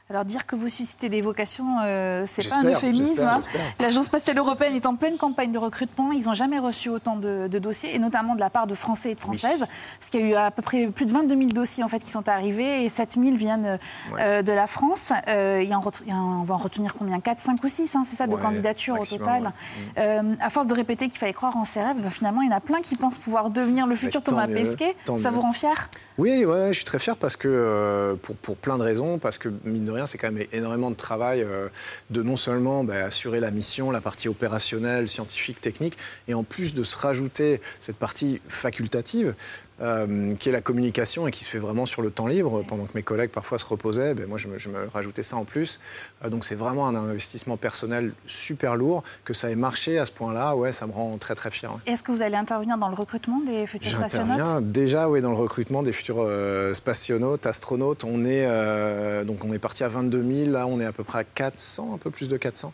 [0.10, 3.22] Alors dire que vous suscitez des vocations, euh, c'est pas un euphémisme.
[3.24, 3.41] hein.
[3.78, 6.13] L'Agence spatiale européenne est en pleine campagne de recrutement.
[6.13, 9.12] Ils n'ont jamais reçu autant de, de dossiers, et notamment de la part de Français
[9.12, 9.65] et de Françaises,
[10.00, 12.00] parce qu'il y a eu à peu près plus de 22 000 dossiers en fait
[12.00, 13.80] qui sont arrivés, et 7 000 viennent
[14.17, 15.12] euh, de la France.
[15.28, 17.20] Euh, il y a en ret- il y a un- on va en retenir combien?
[17.20, 19.43] 4, 5 ou 6, hein, c'est ça, de Ouais, candidatures maximum, au total.
[19.43, 19.52] ouais.
[19.98, 22.54] Euh, à force de répéter qu'il fallait croire en ses rêves, ben, finalement, il y
[22.54, 24.96] en a plein qui pensent pouvoir devenir le futur Thomas mieux, Pesquet.
[25.06, 25.36] Ça mieux.
[25.36, 25.89] vous rend fier?
[26.17, 29.50] Oui, ouais, je suis très fier parce que, pour, pour plein de raisons, parce que,
[29.65, 31.69] mine de c'est quand même énormément de travail euh,
[32.10, 36.73] de non seulement bah, assurer la mission, la partie opérationnelle, scientifique, technique, et en plus
[36.73, 39.33] de se rajouter cette partie facultative,
[39.82, 42.86] euh, qui est la communication et qui se fait vraiment sur le temps libre, pendant
[42.86, 45.46] que mes collègues parfois se reposaient, ben, moi je me, je me rajoutais ça en
[45.46, 45.80] plus.
[46.24, 50.12] Euh, donc c'est vraiment un investissement personnel super lourd, que ça ait marché à ce
[50.12, 51.72] point-là, ouais, ça me rend très très fier.
[51.72, 51.80] ouais.
[51.86, 55.32] Est-ce que vous allez intervenir dans le recrutement des futurs spationautes J'interviens déjà oui, dans
[55.32, 58.04] le recrutement des futurs euh, spationautes, astronautes.
[58.04, 61.04] On est, euh, donc on est parti à 22 000, là on est à peu
[61.04, 62.74] près à 400, un peu plus de 400.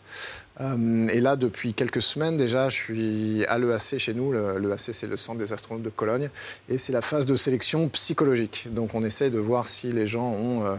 [0.62, 4.32] Euh, et là, depuis quelques semaines déjà, je suis à l'EAC chez nous.
[4.32, 6.30] Le- L'EAC, c'est le centre des astronautes de Cologne.
[6.70, 8.68] Et c'est la phase de sélection psychologique.
[8.72, 10.76] Donc on essaie de voir si les gens ont euh,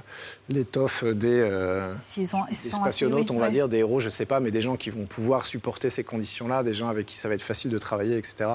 [0.48, 3.52] l'étoffe des, euh, S'ils ont- ils des sont spationautes, assez- oui, on va ouais.
[3.52, 6.62] dire, des héros, je sais pas, mais des gens qui vont pouvoir supporter ces conditions-là,
[6.62, 8.50] des gens avec qui ça va être facile de travailler, etc.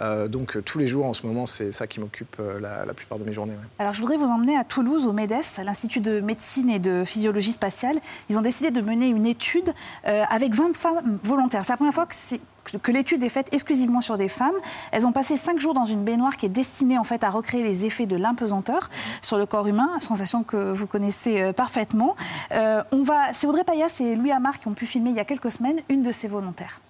[0.00, 2.94] Euh, donc euh, tous les jours en ce moment, c'est ça qui m'occupe euh, la,
[2.94, 3.54] plupart de mes journées.
[3.78, 7.52] Alors, je voudrais vous emmener à Toulouse, au MEDES, l'Institut de médecine et de physiologie
[7.52, 7.98] spatiale.
[8.28, 9.72] Ils ont décidé de mener une étude
[10.04, 11.62] avec 20 femmes volontaires.
[11.64, 14.54] C'est la première fois que, l'étude est faite exclusivement sur des femmes.
[14.92, 17.62] Elles ont passé 5 jours dans une baignoire qui est destinée en fait à recréer
[17.62, 18.88] les effets de l'impesanteur
[19.22, 22.14] sur le corps humain, sensation que vous connaissez parfaitement.
[22.50, 25.24] On va, c'est Audrey Payas et Louis Amar qui ont pu filmer il y a
[25.24, 26.80] quelques semaines une de ces volontaires.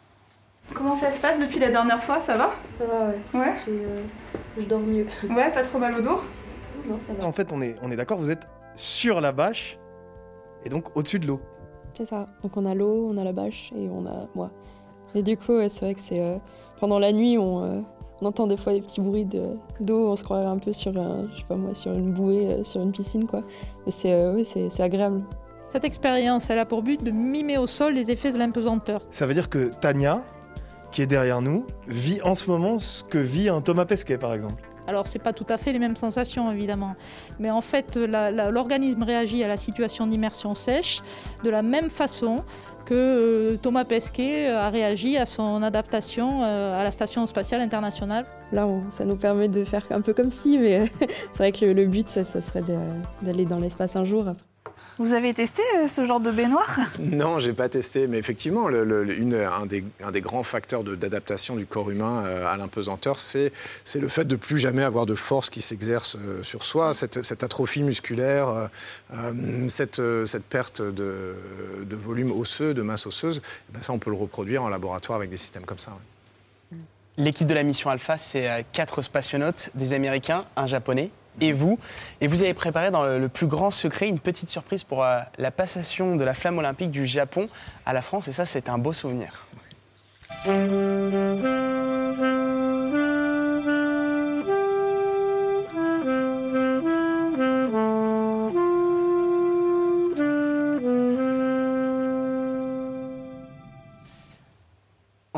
[0.75, 3.41] Comment ça se passe depuis la dernière fois Ça va Ça va, ouais.
[3.41, 3.55] Ouais.
[3.69, 3.99] euh,
[4.59, 5.07] je dors mieux.
[5.31, 6.21] Ouais, pas trop mal au dos
[6.89, 7.27] Non, ça va.
[7.27, 9.79] En fait, on est, on est d'accord, vous êtes sur la bâche
[10.65, 11.41] et donc au-dessus de l'eau.
[11.95, 12.29] C'est ça.
[12.43, 14.51] Donc on a l'eau, on a la bâche et on a moi.
[15.15, 16.37] Et du coup, ouais, c'est vrai que c'est euh,
[16.81, 17.81] pendant la nuit, on, euh,
[18.21, 20.11] on entend des fois des petits bruits de- d'eau.
[20.11, 22.63] on se croirait un peu sur, un, je sais pas moi, sur une bouée, euh,
[22.63, 23.43] sur une piscine, quoi.
[23.87, 25.23] Mais c'est, euh, oui, c'est, c'est agréable.
[25.69, 29.01] Cette expérience, elle a pour but de mimer au sol les effets de l'impesanteur.
[29.11, 30.23] Ça veut dire que Tania
[30.93, 34.33] qui est derrière nous, vit en ce moment ce que vit un Thomas Pesquet, par
[34.35, 34.63] exemple.
[34.87, 36.95] Alors, ce n'est pas tout à fait les mêmes sensations, évidemment.
[37.39, 41.03] Mais en fait, la- la- l'organisme réagit à la situation d'immersion sèche
[41.45, 42.43] de la même façon
[42.87, 48.25] que euh, Thomas Pesquet a réagi à son adaptation euh, à la Station spatiale internationale.
[48.51, 50.85] Là, on- ça nous permet de faire un peu comme si, mais
[51.33, 52.79] c'est vrai que le, le but, ça, ça serait de-
[53.21, 54.27] d'aller dans l'espace un jour.
[54.27, 54.43] après.
[54.99, 56.79] Vous avez testé euh, ce genre de baignoire?
[56.99, 60.83] Non, j'ai pas testé, mais effectivement, le- le- une- un, des, un des grands facteurs
[60.83, 63.53] d'adaptation du corps humain euh, à l'impesanteur, c'est
[63.85, 67.23] c'est le fait de plus jamais avoir de force qui s'exerce euh, sur soi, cette,
[67.23, 68.69] cette atrophie musculaire,
[69.15, 71.35] euh, cette, euh, cette perte de,
[71.85, 73.41] de volume osseux, de masse osseuse.
[73.71, 75.93] Eh ben ça, on peut le reproduire en laboratoire avec des systèmes comme ça.
[75.93, 76.79] ouais.
[77.19, 81.79] L'équipe de la mission Alpha, c'est quatre spationautes, des Américains, un Japonais et vous.
[82.21, 85.51] Et vous avez préparé dans le, plus grand secret une petite surprise pour euh, la
[85.51, 87.49] passation de la flamme olympique du Japon
[87.87, 88.29] à la France.
[88.29, 89.47] Et ça, c'est un beau souvenir.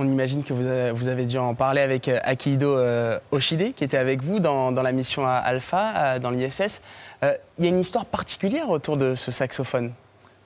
[0.00, 3.98] On imagine que vous avez, dû en parler avec euh, Akihito euh, Oshide, qui était
[3.98, 6.80] avec vous dans, la mission à Alpha, euh, dans l'ISS.
[7.22, 9.92] Il y a une histoire particulière autour de ce saxophone.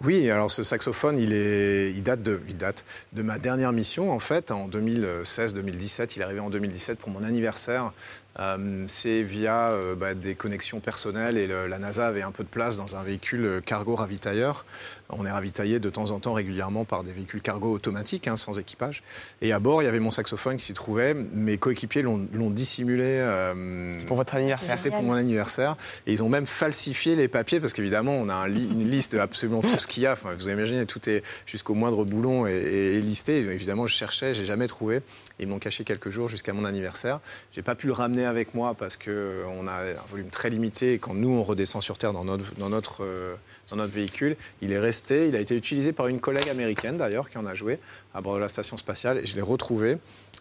[0.02, 4.50] Oui, alors ce saxophone, il, est, de, il date de ma dernière mission, en fait,
[4.50, 6.14] en 2016-2017.
[6.16, 7.92] Il est arrivé en 2017 pour mon anniversaire.
[8.40, 12.42] Euh, c'est via euh, bah, des connexions personnelles et le- la NASA avait un peu
[12.42, 14.66] de place dans un véhicule euh, cargo ravitailleur.
[15.10, 18.58] On est ravitaillé de temps en temps régulièrement par des véhicules cargo automatiques, hein, sans
[18.58, 19.04] équipage.
[19.40, 21.14] Et à bord, il y avait mon saxophone qui s'y trouvait.
[21.14, 23.04] Mes coéquipiers l'ont dissimulé.
[23.04, 24.76] euh, C'était pour votre anniversaire.
[24.78, 25.76] C'était pour mon anniversaire.
[26.08, 29.12] Et ils ont même falsifié les papiers parce qu'évidemment, on a un li- une liste
[29.14, 30.12] de absolument tout ce qu'il y a.
[30.12, 33.38] Enfin, vous imaginez, tout est jusqu'au moindre boulon est listé.
[33.38, 35.02] Et évidemment, je cherchais, j'ai jamais trouvé.
[35.38, 37.20] Ils m'ont caché quelques jours jusqu'à mon anniversaire.
[37.52, 40.50] J'ai pas pu le ramener avec moi parce que euh, on a un volume très
[40.50, 40.94] limité.
[40.94, 43.34] Et quand nous, on redescend sur Terre dans notre, dans notre, euh,
[43.70, 45.28] dans notre véhicule, il est resté.
[45.28, 47.78] Il a été utilisé par une collègue américaine d'ailleurs qui en a joué
[48.14, 49.18] à bord de la station spatiale.
[49.18, 49.98] Et je l'ai retrouvé.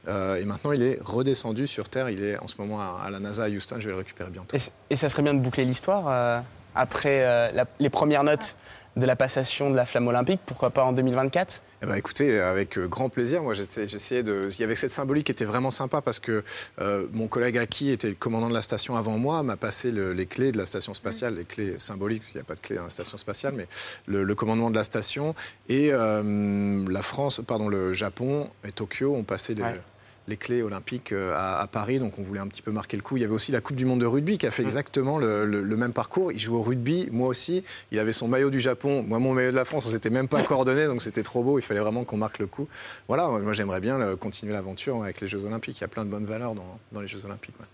[0.08, 2.10] Euh, et maintenant, il est redescendu sur Terre.
[2.10, 3.76] Il est en ce moment à, la NASA à Houston.
[3.80, 4.58] Je vais le récupérer bientôt.
[4.90, 6.40] Et, ça serait bien de boucler l'histoire euh,
[6.76, 8.56] après les premières notes
[8.96, 12.78] de la passation de la flamme olympique, pourquoi pas en 2024 Eh ben, écoutez, avec
[12.78, 13.42] euh, grand plaisir.
[13.42, 14.50] Moi, j'essayais de.
[14.52, 16.44] Il y avait cette symbolique qui était vraiment sympa parce que
[16.80, 20.14] euh, mon collègue Aki était le commandant de la station avant moi, m'a passé le-
[20.14, 22.24] les clés de la station spatiale, les clés symboliques.
[22.34, 23.68] Il n'y a pas de clés dans la station spatiale, mais
[24.06, 25.34] le, le commandement de la station
[25.70, 29.82] et euh, la France, pardon, le Japon et Tokyo ont passé les, Ouais.
[30.28, 32.00] Les clés olympiques euh, à, à Paris.
[32.00, 33.18] Donc, on voulait un petit peu marquer le coup.
[33.18, 35.46] Il y avait aussi la Coupe du Monde de rugby qui a fait exactement le,
[35.46, 36.32] le- le même parcours.
[36.32, 37.64] Il joue au rugby, moi aussi.
[37.92, 39.86] Il avait son maillot du Japon, moi mon maillot de la France.
[39.88, 41.60] On s'était même pas coordonnés, donc c'était trop beau.
[41.60, 42.68] Il fallait vraiment qu'on marque le coup.
[43.08, 45.78] Voilà, moi j'aimerais bien continuer l'aventure avec les Jeux Olympiques.
[45.80, 47.56] Il y a plein de bonnes valeurs dans, dans les Jeux Olympiques.
[47.60, 47.66] ouais.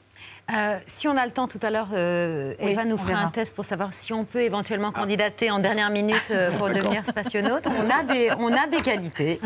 [0.52, 3.24] Euh, si on a le temps tout à l'heure, euh, Oui, Eva nous fera verra.
[3.24, 7.06] un test pour savoir si on peut éventuellement candidater en dernière minute euh, pour devenir
[7.06, 7.68] spationaute.
[7.68, 9.40] On a des, on a des qualités.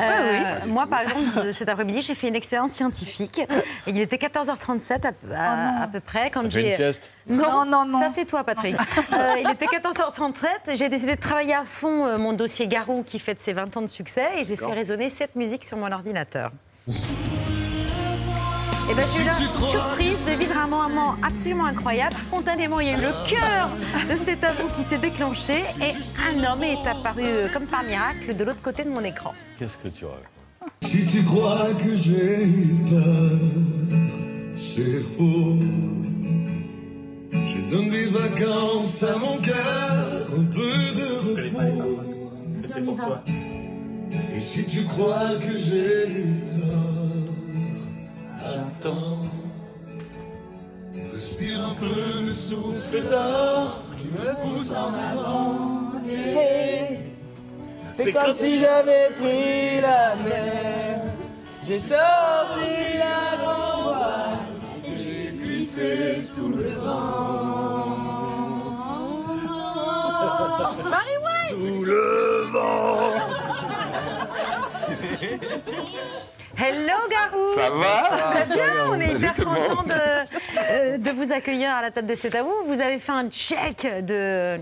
[0.00, 3.38] Euh, moi, par exemple, cet après-midi, j'ai fait une expérience scientifique.
[3.86, 6.68] Et il était 14h37 à, à- à peu près quand j'ai.
[6.70, 8.00] une sieste Non, Non, non, non.
[8.00, 8.76] Ça, c'est toi, Patrick.
[9.12, 10.76] Euh, il était 14h37.
[10.76, 13.82] J'ai décidé de travailler à fond euh, mon dossier Garou qui fête ses 20 ans
[13.82, 16.50] de succès et j'ai fait résonner cette musique sur mon ordinateur.
[18.90, 22.16] Et ben, j'ai eu la surprise de vivre un moment absolument incroyable.
[22.16, 23.70] Spontanément, il y a eu le cœur
[24.10, 25.92] de cet avou qui s'est déclenché et
[26.28, 29.32] un homme est apparu euh, comme par miracle de l'autre côté de mon écran.
[29.58, 30.22] Qu'est-ce que tu racontes?
[30.82, 32.46] Si tu crois que j'ai
[32.90, 33.38] peur,
[34.56, 35.58] c'est faux.
[37.32, 40.60] Je donne des vacances à mon cœur, un peu
[40.98, 41.08] de
[41.40, 42.00] repos.
[42.66, 43.22] C'est pour toi.
[44.34, 46.24] Et si tu crois que j'ai
[46.60, 47.01] tort,
[48.52, 49.18] j'attends.
[51.12, 55.92] Respire un peu le souffle d'or qui me pousse en avant.
[57.96, 61.00] C'est comme si j'avais pris la mer.
[61.66, 64.38] J'ai sorti la grande voile.
[64.96, 67.98] J'ai glissé sous le vent.
[71.50, 73.12] Sous le vent.
[76.64, 79.92] Hello Garou Ça va bien, va, on est hyper content de,
[80.70, 82.52] euh, de vous accueillir à la table de cet avou.
[82.66, 84.58] Vous avez fait un check de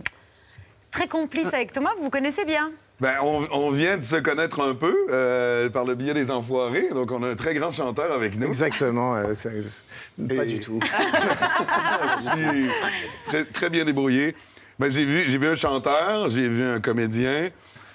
[0.91, 4.61] très complice avec Thomas, vous vous connaissez bien Ben, on, on vient de se connaître
[4.63, 8.11] un peu euh, par le biais des Enfoirés, donc on a un très grand chanteur
[8.13, 8.47] avec nous.
[8.47, 9.17] Exactement.
[9.17, 10.81] euh, c'est- c'est- pas du tout.
[12.25, 12.71] Je suis
[13.27, 14.35] très, très bien débrouillé.
[14.79, 17.51] Ben, j'ai vu, j'ai vu un chanteur, j'ai vu un comédien,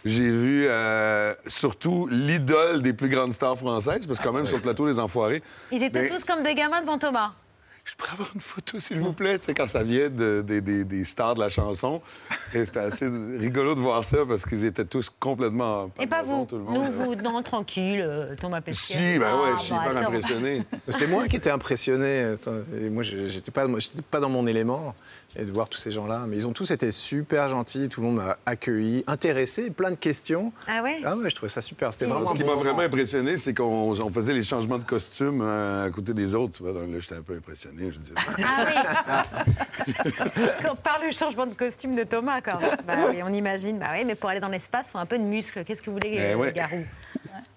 [0.06, 4.58] J'ai vu euh, surtout l'idole des plus grandes stars françaises, parce que quand même, sur
[4.58, 5.42] le plateau des Enfoirés.
[5.72, 7.32] Ils étaient Mais- tous comme des gamins devant Thomas.
[7.86, 11.04] Je pourrais avoir une photo, s'il vous plaît, tu sais, quand ça vient de- des-
[11.06, 12.02] stars de la chanson.
[12.56, 15.84] Et c'était assez rigolo de voir ça, parce qu'ils étaient tous complètement...
[15.84, 16.46] en Et pas maison, vous.
[16.46, 16.76] tout le monde.
[16.76, 18.96] Nous, vous, non, tranquille, euh, Thomas Pesquet.
[18.96, 20.00] Si, ben ouais, Ah, je suis bah, attends.
[20.08, 20.64] impressionné.
[20.88, 22.36] C'était moi qui étais impressionné.
[22.76, 23.68] Et Moi, je- j'étais pas,
[24.10, 24.96] pas dans mon élément
[25.38, 26.26] et de voir tous ces gens-là.
[26.28, 27.88] Mais ils ont tous été super gentils.
[27.90, 30.52] Tout le monde m'a accueilli, intéressé, plein de questions.
[30.68, 31.02] Ah ouais?
[31.06, 31.94] Ah ouais, je trouvais ça super.
[31.94, 32.26] C'était vraiment.
[32.26, 35.90] Ce qui m'a vraiment impressionné, c'est qu'on on faisait les changements de costumes euh, à
[35.92, 36.54] côté des autres.
[36.58, 37.75] Tu vois, donc là, j'étais un peu impressionné.
[37.78, 40.04] Je disais, Ah oui
[40.84, 42.78] Par le changement de costume de Thomas, quand même.
[42.88, 43.78] Bah oui, on imagine.
[43.80, 45.64] Bah oui, mais pour aller dans l'espace, il faut un peu de muscle.
[45.64, 46.54] Qu'est-ce que vous voulez, Eh ouais.
[46.54, 46.84] Garou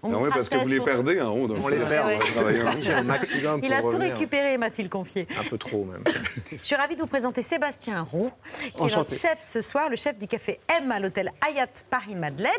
[0.03, 1.49] On Ah ouais, fera parce que vous les perdez en haut.
[1.49, 2.27] Donc On les perd, Ouais, on ouais.
[2.27, 4.13] va travailler partir au maximum Il pour a tout revenir.
[4.15, 5.27] récupéré, m'a-t-il confié.
[5.39, 6.05] Un peu trop, même.
[6.61, 8.31] Je suis ravie de vous présenter Sébastien Roux,
[8.77, 12.51] qui est notre chef ce soir, le chef du café M à l'hôtel Hayat Paris-Madeleine.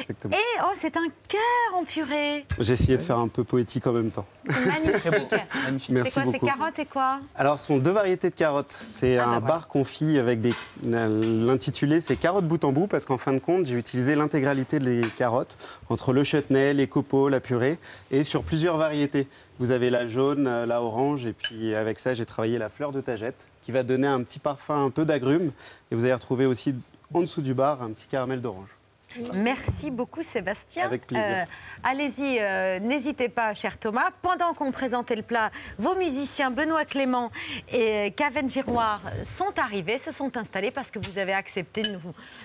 [0.00, 0.34] Exactement.
[0.34, 2.46] Et oh, c'est un cœur en purée.
[2.58, 4.24] J'ai essayé de faire un peu poétique en même temps.
[4.48, 5.32] C'est magnifique.
[5.64, 5.86] Magnifique.
[5.88, 6.46] C'est Merci quoi, c'est beaucoup.
[6.46, 7.18] carottes et quoi?
[7.36, 8.72] Alors, ce sont deux variétés de carottes.
[8.72, 9.46] C'est Ah, bah un voilà.
[9.54, 10.52] bar confit avec des.
[10.84, 15.02] L'intitulé, c'est carottes bout en bout, parce qu'en fin de compte, j'ai utilisé l'intégralité des
[15.16, 15.56] carottes,
[15.90, 17.78] entre le chutney, les copeaux, la purée,
[18.10, 19.28] et sur plusieurs variétés.
[19.58, 22.92] Vous avez la jaune, euh, la orange, et puis avec ça, j'ai travaillé la fleur
[22.92, 25.52] de tagette, qui va donner un petit parfum un peu d'agrumes.
[25.90, 26.74] Et vous allez retrouver aussi,
[27.12, 28.78] en dessous du bar, un petit caramel d'orange.
[29.34, 30.84] Merci beaucoup Sébastien.
[30.84, 31.26] Avec plaisir.
[31.28, 31.44] Euh,
[31.82, 34.10] Allez-y, euh, n'hésitez pas, cher Thomas.
[34.20, 37.30] Pendant qu'on présentait le plat, vos musiciens Benoît Clément
[37.72, 42.00] et Caven Giroir sont arrivés, se sont installés parce que vous avez accepté de nous,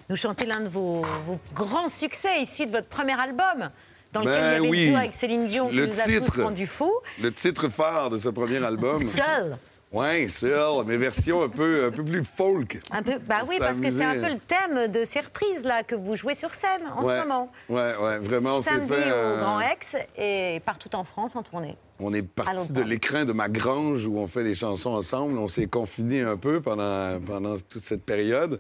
[0.10, 3.70] nous chanter l'un de vos, vos grands succès issus de votre premier album.
[4.14, 4.80] Dans lequel Ben il y avait oui.
[4.86, 6.32] le duo avec Céline Dion qui Le nous a titre.
[6.36, 6.94] tous rendus fous.
[7.22, 9.06] Le titre phare de ce premier album.
[9.06, 9.58] Seul.
[9.92, 12.80] Oui, seul, mais version un peu, un peu plus folk.
[12.92, 15.84] Un peu, bah oui, parce que c'est un peu le thème de ces reprises là
[15.84, 17.14] que vous jouez sur scène en ouais.
[17.14, 17.52] ce moment.
[17.70, 21.78] Ouais, ouais, vraiment, c'est Samedi au euh, Grand Rex et partout en France en tournée.
[22.04, 25.38] On est parti de l'écran de ma grange où on fait les chansons ensemble.
[25.38, 28.60] On s'est confinés un peu pendant, pendant toute cette période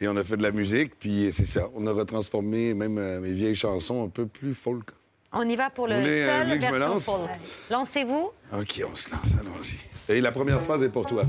[0.00, 0.98] et on a fait de la musique.
[0.98, 4.90] Puis c'est ça, on a retransformé même euh, mes vieilles chansons un peu plus folk.
[5.32, 7.30] On y va pour le voulez, euh, seul me version folk.
[7.70, 8.30] Lancez-vous.
[8.52, 10.14] OK, on se lance, allons-y.
[10.14, 11.24] Et la première phrase est pour toi.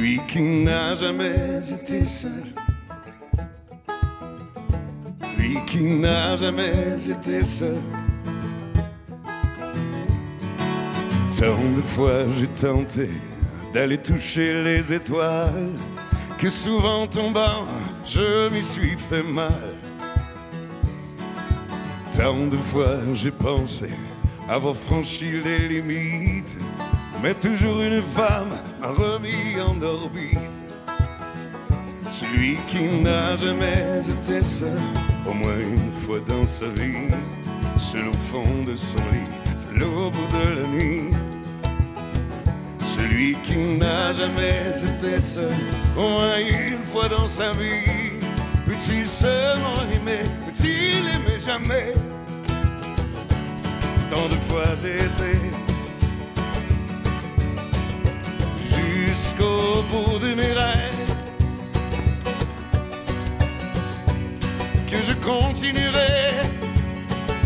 [0.00, 2.54] Celui qui n'a jamais été seul.
[5.36, 6.72] Lui qui n'a jamais
[7.06, 7.76] été seul.
[11.38, 13.10] Tant de fois j'ai tenté
[13.74, 15.74] d'aller toucher les étoiles,
[16.38, 17.66] que souvent tombant,
[18.06, 19.52] je m'y suis fait mal.
[22.16, 23.90] Tant de fois j'ai pensé
[24.48, 26.56] avoir franchi les limites,
[27.22, 30.38] mais toujours une femme m'a remis en orbite.
[32.10, 34.78] Celui qui n'a jamais été seul,
[35.26, 37.08] au moins une fois dans sa vie,
[37.78, 41.10] seul au fond de son lit, seul au bout de la nuit.
[42.96, 45.52] Celui qui n'a jamais été seul,
[45.96, 48.18] au moins une fois dans sa vie,
[48.66, 51.94] peut-il seulement aimer, peut-il aimer jamais?
[54.10, 55.69] Tant de fois j'ai été
[59.40, 61.14] jusqu'au bout de mes rêves,
[64.86, 66.32] que je continuerai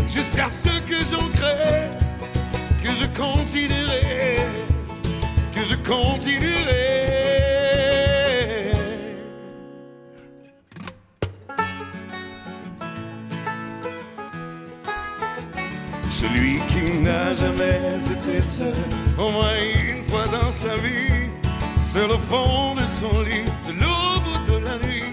[0.09, 1.89] jusqu'à ce que j'en crée,
[2.83, 4.37] que je continuerai
[5.53, 7.05] que je continuerai.
[16.09, 17.79] Celui qui n'a jamais
[18.11, 18.73] été seul,
[19.17, 19.53] au moins
[19.89, 21.24] une fois dans sa vie,
[21.95, 25.11] seul au fond de son lit, au bout de la nuit.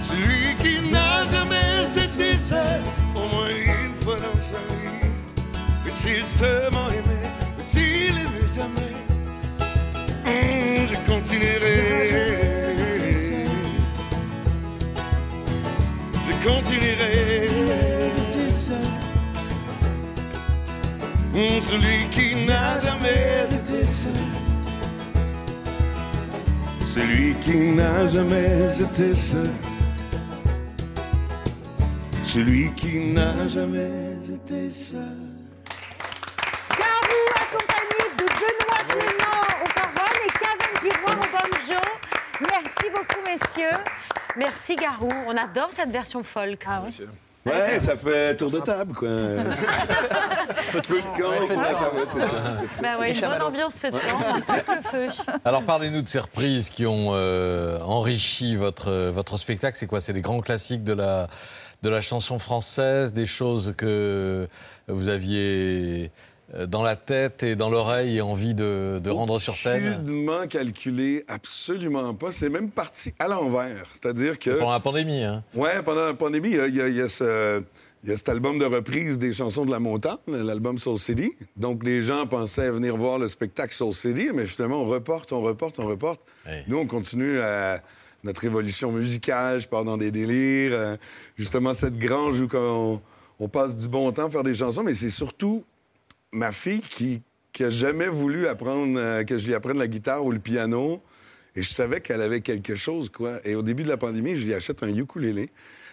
[0.00, 2.80] Celui qui n'a jamais été seul,
[3.16, 5.10] au moins une fois dans sa vie,
[5.84, 8.94] peut-il seulement aimer, peut-il aimer jamais?
[10.26, 11.78] Hum, Je continuerai.
[16.26, 17.48] Je continuerai.
[21.34, 24.41] Hum, Celui qui n'a jamais été seul.
[26.94, 29.48] Celui qui n'a jamais été seul.
[32.22, 35.16] Celui qui n'a jamais été seul.
[36.68, 41.82] Garou accompagné de Benoît Clément au caron et Caven Giroir au banjo.
[42.42, 43.78] Merci beaucoup, messieurs.
[44.36, 45.08] Merci, Garou.
[45.26, 46.62] On adore cette version folk.
[46.66, 46.82] Ah
[47.44, 49.08] Ouais, ça fait tour de table, quoi.
[49.08, 51.28] Feu de camp.
[51.28, 51.94] Ouais, feu de camp.
[51.94, 52.54] Ouais, c'est ça.
[52.80, 55.08] Bah ouais, une bonne ambiance fait de camp, pas que le feu.
[55.44, 59.76] Alors parlez-nous de ces reprises qui ont euh, enrichi votre, votre spectacle.
[59.76, 60.00] C'est quoi?
[60.00, 61.26] C'est des grands classiques de la,
[61.82, 64.46] de la chanson française, des choses que
[64.86, 66.12] vous aviez
[66.68, 71.24] dans la tête et dans l'oreille et envie de, de rendre sur scène Aucunement calculé,
[71.28, 72.30] absolument pas.
[72.30, 73.86] C'est même parti à l'envers.
[73.92, 74.50] C'est-à-dire que...
[74.50, 77.62] Pendant la pandémie, hein Ouais, pendant la pandémie, il y a, y y ce...
[78.04, 81.32] il y a cet album de reprise des chansons de la montagne, l'album Soul City.
[81.56, 85.40] Donc, les gens pensaient venir voir le spectacle Soul City, mais finalement, on reporte, on
[85.40, 86.20] reporte, on reporte.
[86.68, 87.80] Nous, on continue à
[88.24, 90.72] notre évolution musicale, je pars dans des délires.
[90.74, 90.96] euh,
[91.36, 93.00] justement, cette grange où on,
[93.40, 95.64] on passe du bon temps à faire des chansons, mais c'est surtout
[96.32, 97.22] ma fille qui,
[97.52, 101.02] qui a jamais voulu apprendre, euh, que je lui apprenne la guitare ou le piano.
[101.54, 103.38] Et je savais qu'elle avait quelque chose, quoi.
[103.44, 105.50] Et au début de la pandémie, je lui achète un ukulélé.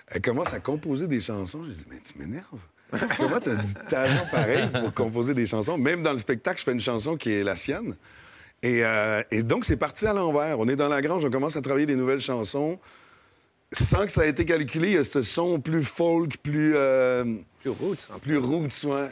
[0.07, 1.63] Elle commence à composer des chansons.
[1.65, 2.59] Je dis, mais tu m'énerves.
[3.17, 5.77] Comment t'as du talent pareil pour composer des chansons?
[5.77, 7.95] Même dans le spectacle, je fais une chanson qui est la sienne.
[8.63, 10.59] Et, euh, et donc, c'est parti à l'envers.
[10.59, 12.79] On est dans la grange, on commence à travailler des nouvelles chansons.
[13.71, 16.73] Sans que ça ait été calculé, il y a ce son plus folk, plus...
[16.75, 18.07] euh, Plus roots.
[18.21, 19.09] plus roots, ouais.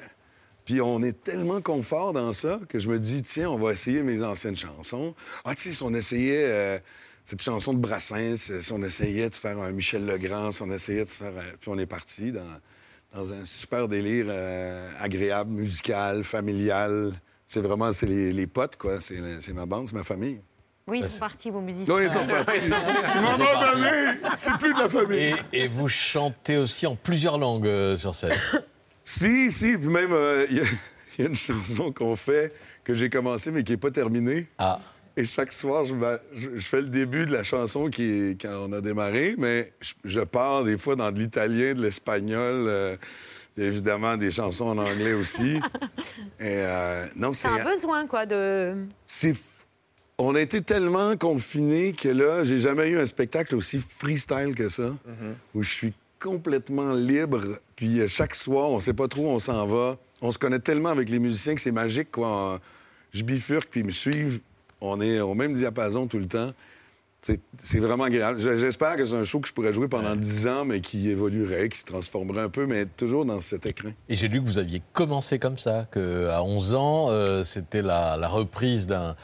[0.67, 4.03] Puis on est tellement confort dans ça que je me dis, tiens, on va essayer
[4.03, 5.15] mes anciennes chansons.
[5.45, 6.77] Ah, tu sais, si on essayait euh,
[7.23, 11.05] cette chanson de Brassens, si on essayait de faire un Michel Legrand, si on essayait
[11.05, 11.31] de faire...
[11.37, 12.41] euh, Puis on est parti dans,
[13.15, 17.13] dans un super délire euh, agréable, musical, familial.
[17.45, 18.99] C'est vraiment, c'est les, les potes, quoi.
[18.99, 20.41] C'est c'est ma bande, c'est ma famille.
[20.85, 21.93] Oui, ils sont partis, vos musiciens.
[21.95, 22.59] Non, ils sont partis.
[22.61, 22.69] Ils
[23.21, 23.41] m'ont sont partis.
[23.41, 23.89] abandonné.
[24.35, 25.35] C'est plus de la famille.
[25.53, 28.37] Et, et vous chantez aussi en plusieurs langues euh, sur scène.
[29.09, 30.63] Si, si, puis même, euh, il y, a-
[31.17, 32.53] il y a une chanson qu'on fait,
[32.83, 34.47] que j'ai commencé, mais qui n'est pas terminée.
[34.57, 34.79] Ah.
[35.15, 38.41] Et chaque soir, je, m'a- je- je fais le début de la chanson qui est,
[38.41, 42.65] quand on a démarré, mais je, je pars des fois dans de l'italien, de l'espagnol,
[42.67, 42.97] euh,
[43.57, 45.55] évidemment des chansons en anglais aussi.
[46.39, 47.47] Et euh, non, c'est...
[47.47, 48.75] Un besoin, quoi, de...
[49.05, 49.63] c'est f-
[50.17, 54.67] On a été tellement confinés que là, j'ai jamais eu un spectacle aussi freestyle que
[54.69, 54.93] ça,
[55.55, 57.41] où je suis complètement libre.
[57.75, 59.97] Puis euh, chaque soir, on sait pas trop où on s'en va.
[60.21, 62.59] On se connaît tellement avec les musiciens que c'est magique, quoi.
[63.13, 64.41] Je bifurque, puis ils me suivent.
[64.81, 66.51] On est au même diapason tout le temps.
[67.61, 68.39] C'est vraiment agréable.
[68.39, 71.69] J'espère que c'est un show que je pourrais jouer pendant 10 ans, mais qui évoluerait,
[71.69, 73.91] qui se transformerait un peu, mais toujours dans cet écrin.
[74.09, 78.17] Et j'ai lu que vous aviez commencé comme ça, qu'à 11 ans, euh, c'était la,
[78.17, 79.15] la reprise d'un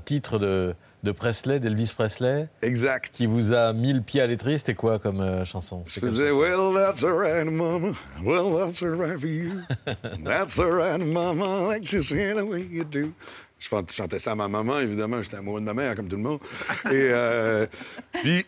[0.00, 2.48] titre de, de Presley, d'Elvis Presley.
[2.62, 3.10] Exact.
[3.12, 4.58] Qui vous a mis le pied à l'étrier.
[4.58, 5.82] C'était quoi comme euh, chanson?
[5.86, 7.92] Je faisais Well, that's all right, mama.
[8.24, 9.62] Well, that's all right for you.
[10.24, 11.66] That's all right, mama.
[11.66, 13.12] Like say the way you do.
[13.62, 15.22] Je chantais ça à ma maman, évidemment.
[15.22, 16.40] J'étais amoureux de ma mère, comme tout le monde.
[16.86, 17.66] Et euh,
[18.22, 18.44] puis,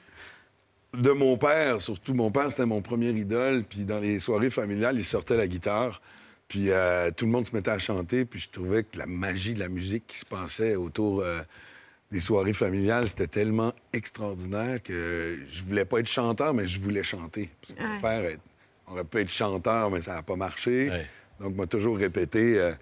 [0.95, 2.15] de mon père, surtout.
[2.15, 3.65] Mon père, c'était mon premier idole.
[3.65, 6.01] Puis, dans les soirées familiales, il sortait la guitare.
[6.49, 8.25] Puis, euh, tout le monde se mettait à chanter.
[8.25, 11.41] Puis, je trouvais que la magie de la musique qui se passait autour euh,
[12.11, 17.03] des soirées familiales, c'était tellement extraordinaire que je voulais pas être chanteur, mais je voulais
[17.05, 17.51] chanter.
[17.61, 18.01] Parce que mon Ouais.
[18.01, 18.37] père
[18.89, 20.91] aurait pu être chanteur, mais ça n'a pas marché.
[21.41, 22.73] Donc, m'a toujours répété, euh,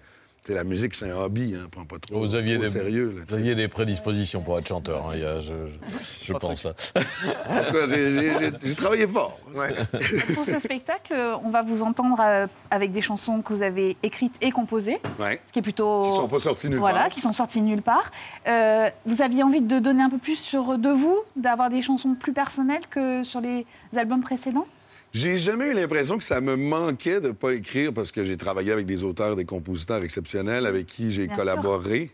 [0.49, 3.13] la musique, c'est un hobby, hein, prends pas trop, Vous aviez, trop des, sérieux.
[3.17, 3.23] là.
[3.27, 6.65] vous aviez des prédispositions pour être chanteur, hein, il y a- je, je- je pense.
[6.65, 9.37] En tout cas, j'ai- travaillé fort.
[10.33, 11.13] Pour ce spectacle,
[11.43, 15.39] on va vous entendre euh, avec des chansons que vous avez écrites et composées, Ouais.
[15.45, 16.03] ce qui est plutôt...
[16.03, 17.09] Qui sont pas sorties nulle voilà, part.
[17.09, 18.11] qui sont sorties nulle part.
[18.47, 22.15] Euh, vous aviez envie de donner un peu plus sur de vous, d'avoir des chansons
[22.15, 23.65] plus personnelles que sur les
[23.95, 24.65] albums précédents?
[25.13, 28.71] J'ai jamais eu l'impression que ça me manquait de pas écrire parce que j'ai travaillé
[28.71, 32.09] avec des auteurs, des compositeurs exceptionnels avec qui j'ai collaboré.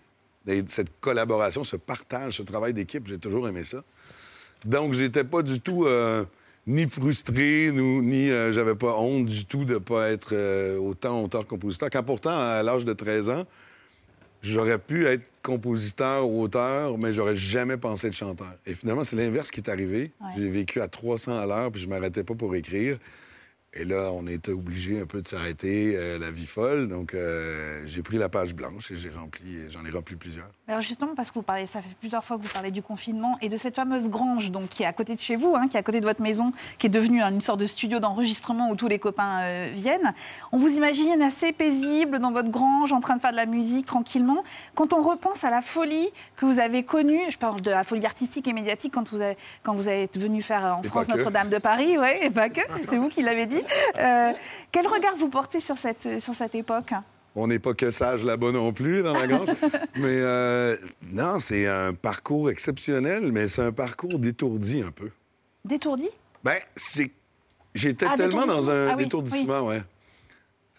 [0.47, 3.83] Et cette collaboration, ce partage, ce travail d'équipe, j'ai toujours aimé ça.
[4.65, 6.25] Donc, j'étais pas du tout euh,
[6.67, 11.89] ni frustré, ni euh, j'avais pas honte du tout de pas être euh, autant auteur-compositeur.
[11.89, 13.45] Quand pourtant, à l'âge de 13 ans,
[14.41, 18.53] j'aurais pu être compositeur ou auteur, mais j'aurais jamais pensé être chanteur.
[18.65, 20.11] Et finalement, c'est l'inverse qui est arrivé.
[20.21, 20.31] Ouais.
[20.37, 22.97] J'ai vécu à 300 à l'heure, puis je m'arrêtais pas pour écrire.
[23.73, 26.87] Et là, on était obligé un peu de s'arrêter, euh, la vie folle.
[26.87, 30.49] Donc, euh, j'ai pris la page blanche et j'ai rempli, j'en ai rempli plusieurs.
[30.67, 33.37] Alors justement, parce que vous parlez, ça fait plusieurs fois que vous parlez du confinement
[33.41, 35.77] et de cette fameuse grange donc, qui est à côté de chez vous, hein, qui
[35.77, 38.75] est à côté de votre maison, qui est devenue une sorte de studio d'enregistrement où
[38.75, 40.13] tous les copains euh, viennent.
[40.51, 43.85] On vous imagine assez paisible dans votre grange, en train de faire de la musique
[43.85, 44.43] tranquillement.
[44.73, 48.05] Quand on repense à la folie que vous avez connue, je parle de la folie
[48.05, 51.07] artistique et médiatique quand vous, avez, quand vous êtes venu faire en Et France.
[51.07, 53.58] Notre-Dame de Paris, ouais, et pas que, c'est vous qui l'avez dit.
[53.99, 54.31] Euh,
[54.71, 56.91] quel regard vous portez sur cette, sur cette époque?
[57.35, 59.49] On n'est pas que sage là-bas non plus, dans la grange.
[59.95, 60.75] mais euh,
[61.11, 65.09] non, c'est un parcours exceptionnel, mais c'est un parcours détourdi un peu.
[65.65, 66.07] Détourdi?
[66.43, 67.11] Ben, c'est.
[67.75, 68.71] J'étais Ah, tellement dans détourdissement.
[68.73, 69.81] un Ah oui, détourdissement, ouais.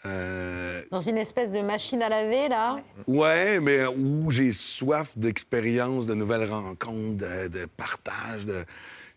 [0.07, 2.79] Euh, Dans une espèce de machine à laver, là?
[3.07, 8.47] Ouais, mais où j'ai soif d'expérience, de nouvelles rencontres, de, de partage.
[8.47, 8.65] De...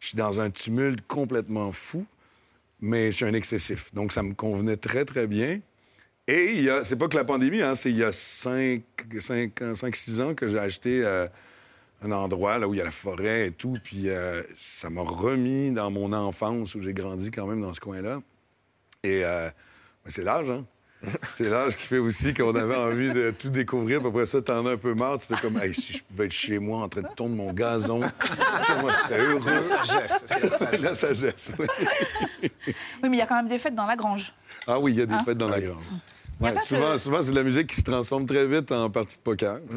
[0.02, 2.06] Je suis dans un tumulte complètement fou,
[2.84, 3.94] mais je suis un excessif.
[3.94, 5.62] Donc, ça me convenait très, très bien.
[6.28, 8.82] Et il y a, c'est pas que la pandémie, hein, c'est il y a 5,
[9.22, 11.26] 5, 6 ans que j'ai acheté euh,
[12.02, 13.76] un endroit là où il y a la forêt et tout.
[13.82, 17.80] Puis euh, ça m'a remis dans mon enfance où j'ai grandi quand même dans ce
[17.80, 18.22] coin-là.
[19.04, 19.48] Et euh,
[20.04, 20.66] ben, c'est l'âge, hein?
[21.34, 24.00] C'est l'âge qui fait aussi qu'on avait envie de tout découvrir.
[24.00, 25.18] Puis après ça, t'en as un peu marre.
[25.20, 27.52] Tu fais comme, Hey, si je pouvais être chez moi en train de tondre mon
[27.54, 28.02] gazon,
[28.68, 29.52] je serais heureux.
[29.52, 30.82] La sagesse, c'est la sagesse.
[30.82, 31.68] La sagesse, oui.
[32.42, 32.50] Oui,
[33.04, 34.34] mais il y a quand même des fêtes dans la grange.
[34.68, 35.24] Ah oui, il y a des Hein?
[35.26, 35.84] fêtes dans la grange.
[36.40, 39.22] Ouais, souvent, souvent c'est de la musique qui se transforme très vite en partie de
[39.24, 39.60] poker.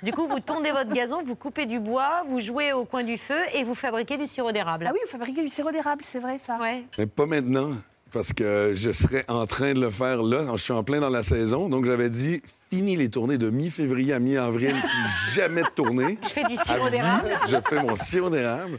[0.00, 3.18] Du coup, vous tondez votre gazon, vous coupez du bois, vous jouez au coin du
[3.18, 4.86] feu et vous fabriquez du sirop d'érable.
[4.88, 6.56] Ah oui, vous fabriquez du sirop d'érable, c'est vrai ça.
[6.60, 6.84] Ouais.
[6.98, 7.70] Mais pas maintenant,
[8.12, 10.44] parce que je serais en train de le faire là.
[10.52, 14.12] Je suis en plein dans la saison, donc j'avais dit fini les tournées de mi-février
[14.12, 16.18] à mi-avril, puis jamais de tournée.
[16.22, 17.30] Je fais du sirop d'érable.
[17.46, 18.78] Je fais mon sirop d'érable.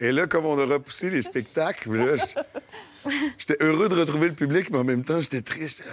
[0.00, 2.16] Et là, comme on a repoussé les spectacles,
[3.36, 5.84] j'étais heureux de retrouver le public, mais en même temps, j'étais triste.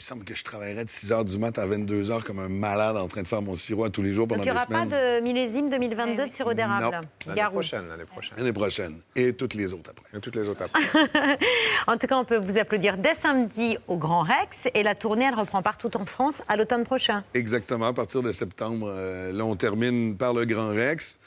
[0.00, 2.48] Me semble que je travaillerais de 6 h du mat à 22 h comme un
[2.48, 4.50] malade en train de faire mon sirop à tous les jours Donc pendant il n'y
[4.50, 5.18] aura des pas semaines.
[5.18, 6.84] de millésime 2022 de sirop d'érable.
[7.26, 7.34] Non.
[7.34, 8.38] L'année prochaine, l'année prochaine.
[8.38, 8.98] L'année prochaine.
[9.14, 10.16] Et toutes les autres après.
[10.16, 11.38] Et toutes les autres après.
[11.86, 15.26] En tout cas, on peut vous applaudir dès samedi au Grand Rex et la tournée,
[15.26, 17.22] elle reprend partout en France à l'automne prochain.
[17.34, 18.86] Exactement, à partir de septembre.
[18.90, 21.18] euh, là, on termine par le Grand Rex.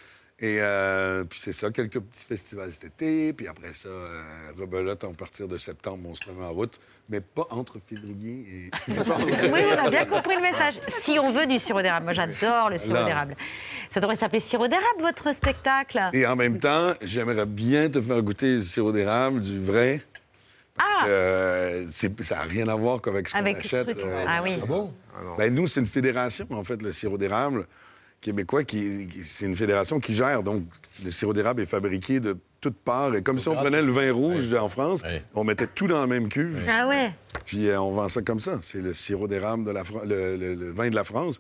[0.44, 3.32] Et euh, puis c'est ça, quelques petits festivals cet été.
[3.32, 4.24] Puis après ça, euh,
[4.60, 6.82] rebelote, à partir de septembre, on se remet en route.
[7.08, 8.92] Mais pas entre février et...
[8.92, 10.82] Oui, on a bien compris le message.
[11.00, 13.38] Si on veut du sirop d'érable, moi j'adore le sirop d'érable.
[13.88, 16.10] Ça devrait s'appeler sirop d'érable, votre spectacle.
[16.12, 20.02] Et en même temps, j'aimerais bien te faire goûter du sirop d'érable, du vrai.
[20.76, 21.90] Parce que euh,
[22.22, 23.92] ça n'a rien à voir qu'avec ce qu'on Avec achète.
[23.92, 24.04] truc.
[24.28, 24.58] Ah oui.
[24.62, 24.94] Ah bon
[25.38, 27.66] Ben, nous, c'est une fédération, en fait, le sirop d'érable
[28.24, 28.64] québécois.
[28.64, 30.42] Qui, qui- c'est une fédération qui gère.
[30.44, 30.64] Donc,
[31.04, 33.14] le sirop d'érable est fabriqué de toutes parts.
[33.16, 35.04] Et comme si on prenait le vin rouge en France,
[35.36, 36.66] on mettait tout dans la même cuve.
[36.68, 37.12] Ah ouais.
[37.46, 38.58] Puis euh, on vend ça comme ça.
[38.62, 41.40] C'est le sirop d'érable de la Fran- le, le- le vin de la France.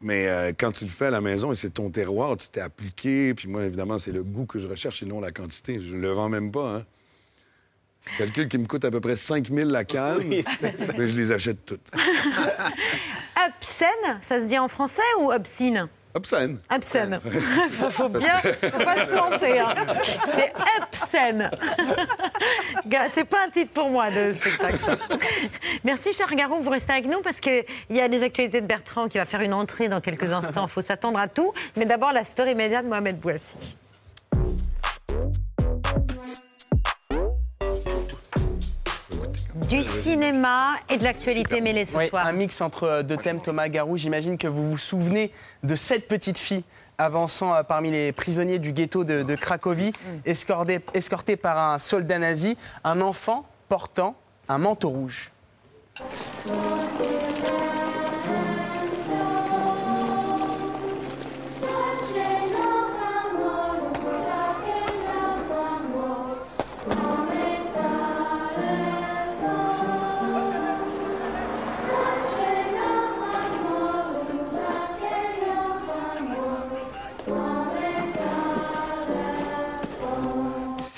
[0.00, 2.60] Mais euh, quand tu le fais à la maison et c'est ton terroir, tu t'es
[2.60, 3.34] appliqué.
[3.34, 5.80] Puis moi, évidemment, c'est le goût que je recherche et non la quantité.
[5.80, 6.76] Je le vends même pas.
[6.76, 6.84] Hein.
[8.12, 10.44] Je calcule qu'il me coûte à peu près 5 000 la canne, Oui.
[10.96, 11.90] mais je les achète toutes.
[13.46, 16.58] Obscène, ça se dit en français ou obscene Obscène.
[16.74, 17.20] Obscène.
[17.70, 19.60] faut, faut bien, faut pas se planter.
[19.60, 19.68] hein.
[20.34, 20.52] C'est.
[22.86, 24.78] Gars, C'est pas un titre pour moi de spectacle.
[24.78, 24.96] ça.
[25.84, 29.08] Merci, cher Garou, vous restez avec nous parce qu'il y a des actualités de Bertrand
[29.08, 30.64] qui va faire une entrée dans quelques instants.
[30.66, 31.52] Il faut s'attendre à tout.
[31.76, 33.76] Mais d'abord, la story média de Mohamed Bouafsi.
[39.68, 42.26] Du cinéma et de l'actualité mêlée ce Oui, soir.
[42.26, 43.96] un mix entre euh, deux thèmes, Thomas Garou.
[43.98, 45.30] J'imagine que vous vous souvenez
[45.62, 46.64] de cette petite fille
[46.96, 49.92] avançant euh, parmi les prisonniers du ghetto de, de Cracovie,
[50.24, 54.16] escortée, escortée par un soldat nazi, un enfant portant
[54.48, 55.30] un manteau rouge.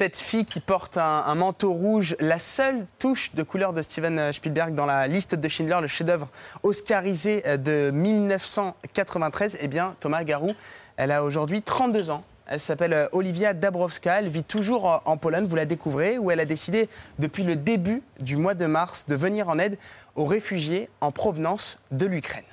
[0.00, 4.74] Cette fille qui porte un, manteau rouge, la seule touche de couleur de Steven Spielberg
[4.74, 6.30] dans la liste de Schindler, le chef-d'œuvre
[6.62, 10.54] oscarisé euh, de 1993, eh bien, Thomas Garou,
[10.96, 12.24] elle a aujourd'hui 32 ans.
[12.46, 14.20] Elle s'appelle euh, Olivia Dabrowska.
[14.20, 16.88] Elle vit toujours euh, en Pologne, vous la découvrez, où elle a décidé
[17.18, 19.76] depuis le début du mois de mars de venir en aide
[20.16, 22.44] aux réfugiés en provenance de l'Ukraine.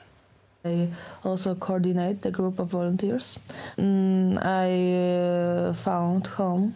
[0.66, 0.90] I
[1.24, 3.40] also coordinate the group of volunteers.
[3.78, 6.74] Mm, I uh, found home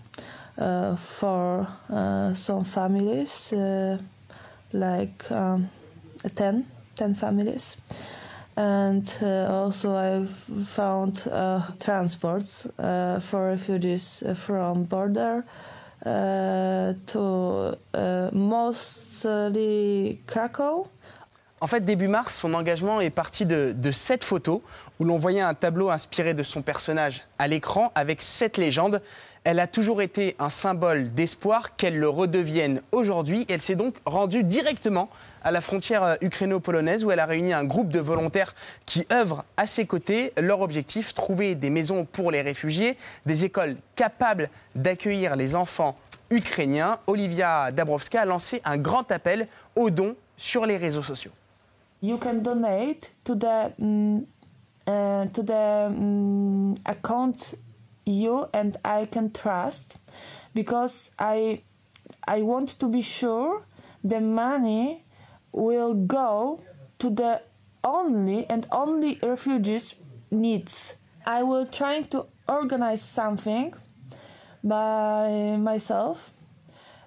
[0.97, 3.97] for uh, some families, uh,
[4.73, 5.69] like um,
[6.35, 7.77] 10, 10 families.
[8.57, 10.29] And uh, also I've
[10.67, 15.45] found uh, transports uh, for refugees from border
[16.05, 20.87] uh, to uh, mostly Krakow.
[21.63, 24.61] En fait, début mars, son engagement est parti de, de sept photos
[24.97, 28.99] où l'on voyait un tableau inspiré de son personnage à l'écran avec sept légendes.
[29.43, 33.45] Elle a toujours été un symbole d'espoir qu'elle le redevienne aujourd'hui.
[33.47, 35.07] Elle s'est donc rendue directement
[35.43, 38.55] à la frontière euh, ukraino-polonaise où elle a réuni un groupe de volontaires
[38.87, 40.33] qui œuvrent à ses côtés.
[40.41, 42.97] Leur objectif, trouver des maisons pour les réfugiés,
[43.27, 45.95] des écoles capables d'accueillir les enfants
[46.31, 51.31] ukrainien, Olivia Dabrowska a lancé un grand appel aux dons sur les réseaux sociaux.
[52.01, 54.25] You can donate to the mm,
[54.87, 57.53] uh, to the mm, account
[58.05, 59.97] you and I can trust
[60.53, 61.61] because I
[62.27, 63.65] I want to be sure
[64.03, 65.05] the money
[65.51, 66.61] will go
[66.99, 67.41] to the
[67.83, 69.95] only and only refugees
[70.29, 70.95] needs.
[71.25, 73.73] I will try to organize something
[74.63, 76.33] by myself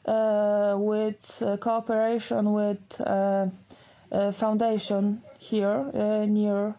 [0.06, 3.46] uh, with uh, cooperation with uh,
[4.32, 6.72] foundation here uh, near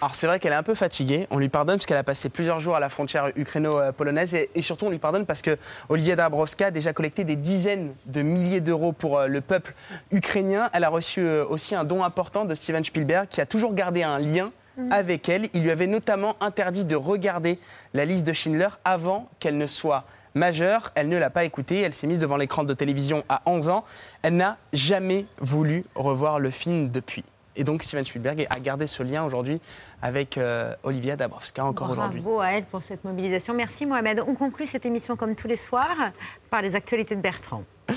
[0.00, 2.28] Alors c'est vrai qu'elle est un peu fatiguée, on lui pardonne parce qu'elle a passé
[2.28, 6.14] plusieurs jours à la frontière ukraino-polonaise et, et surtout on lui pardonne parce que Olivia
[6.14, 9.74] Dabrowska a déjà collecté des dizaines de milliers d'euros pour euh, le peuple
[10.12, 10.70] ukrainien.
[10.72, 14.04] Elle a reçu euh, aussi un don important de Steven Spielberg qui a toujours gardé
[14.04, 14.52] un lien
[14.92, 15.48] avec elle.
[15.54, 17.58] Il lui avait notamment interdit de regarder
[17.92, 20.04] la liste de Schindler avant qu'elle ne soit
[20.38, 20.90] majeure.
[20.94, 21.80] Elle ne l'a pas écoutée.
[21.80, 23.84] Elle s'est mise devant l'écran de télévision à 11 ans.
[24.22, 27.24] Elle n'a jamais voulu revoir le film depuis.
[27.56, 29.60] Et donc Steven Spielberg a gardé ce lien aujourd'hui
[30.00, 32.20] avec euh, Olivia Dabrowska encore aujourd'hui.
[32.20, 33.52] Bravo à elle pour cette mobilisation.
[33.52, 34.22] Merci Mohamed.
[34.26, 36.12] On conclut cette émission comme tous les soirs
[36.50, 37.64] par les actualités de Bertrand.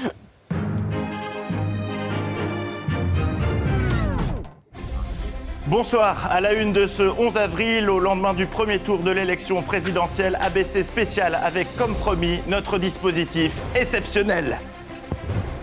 [5.72, 6.28] Bonsoir.
[6.30, 10.38] À la une de ce 11 avril, au lendemain du premier tour de l'élection présidentielle,
[10.42, 14.60] ABC spécial avec comme promis notre dispositif exceptionnel.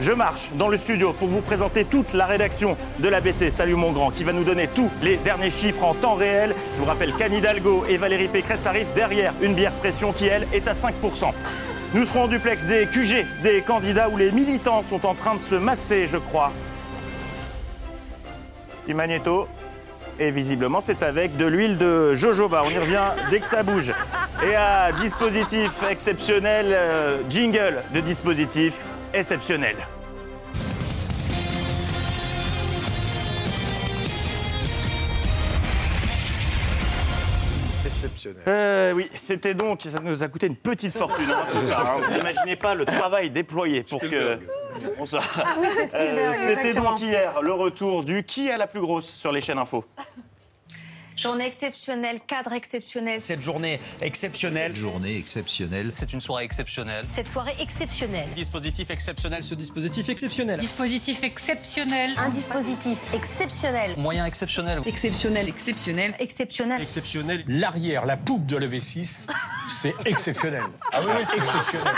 [0.01, 3.51] Je marche dans le studio pour vous présenter toute la rédaction de l'ABC.
[3.51, 6.55] Salut mon grand, qui va nous donner tous les derniers chiffres en temps réel.
[6.73, 10.69] Je vous rappelle qu'Anne et Valérie Pécresse arrivent derrière une bière pression qui, elle, est
[10.69, 11.35] à 5%.
[11.93, 15.41] Nous serons en duplex des QG, des candidats où les militants sont en train de
[15.41, 16.51] se masser, je crois.
[18.87, 18.95] Petit.
[20.21, 22.63] Et visiblement, c'est avec de l'huile de jojoba.
[22.65, 23.93] On y revient dès que ça bouge.
[24.45, 29.77] Et à dispositif exceptionnel, euh, jingle de dispositif exceptionnel.
[37.87, 38.43] Exceptionnel.
[38.49, 41.81] Euh, oui, c'était donc, ça nous a coûté une petite fortune, hein, tout ça.
[41.81, 42.01] hein.
[42.03, 44.39] Vous n'imaginez pas le travail déployé pour que.
[44.97, 45.23] Bonsoir.
[45.45, 49.33] Ah oui, Euh, C'était donc hier le retour du qui a la plus grosse sur
[49.33, 49.85] les chaînes info?
[51.19, 53.21] Journée exceptionnelle, cadre exceptionnel.
[53.21, 54.77] Cette journée exceptionnelle.
[54.77, 55.91] Journée exceptionnelle.
[55.93, 57.05] C'est une soirée exceptionnelle.
[57.09, 58.29] Cette soirée exceptionnelle.
[58.37, 59.43] Dispositif exceptionnel.
[59.43, 60.61] Ce dispositif exceptionnel.
[60.61, 62.13] Dispositif exceptionnel.
[62.19, 63.95] Un dispositif exceptionnel.
[63.97, 64.81] Moyen exceptionnel.
[64.87, 66.15] Exceptionnel, exceptionnel.
[66.21, 66.81] Exceptionnel.
[66.81, 67.43] Exceptionnel.
[67.49, 69.27] L'arrière, la poupe de l'EV6,
[69.67, 70.63] c'est exceptionnel.
[70.91, 71.93] Ah oui, oui, c'est exceptionnel.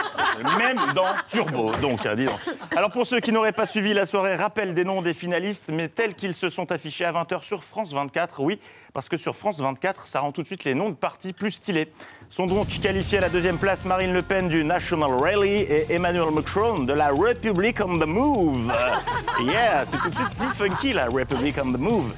[0.59, 2.41] Même dans Turbo, donc, hein, dis donc.
[2.77, 5.89] Alors pour ceux qui n'auraient pas suivi la soirée, rappel des noms des finalistes, mais
[5.89, 8.59] tels qu'ils se sont affichés à 20h sur France 24, oui,
[8.93, 11.53] parce que sur France 24, ça rend tout de suite les noms de partis plus
[11.53, 11.91] stylés.
[12.29, 16.31] Sont donc qualifiés à la deuxième place Marine Le Pen du National Rally et Emmanuel
[16.33, 18.71] Macron de la Republic on the Move.
[18.71, 18.95] Euh,
[19.53, 22.13] Yeah, c'est tout de suite plus funky la Republic on the Move.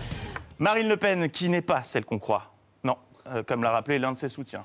[0.58, 2.52] Marine Le Pen, qui n'est pas celle qu'on croit.
[2.84, 2.96] Non,
[3.28, 4.64] euh, comme l'a rappelé l'un de ses soutiens.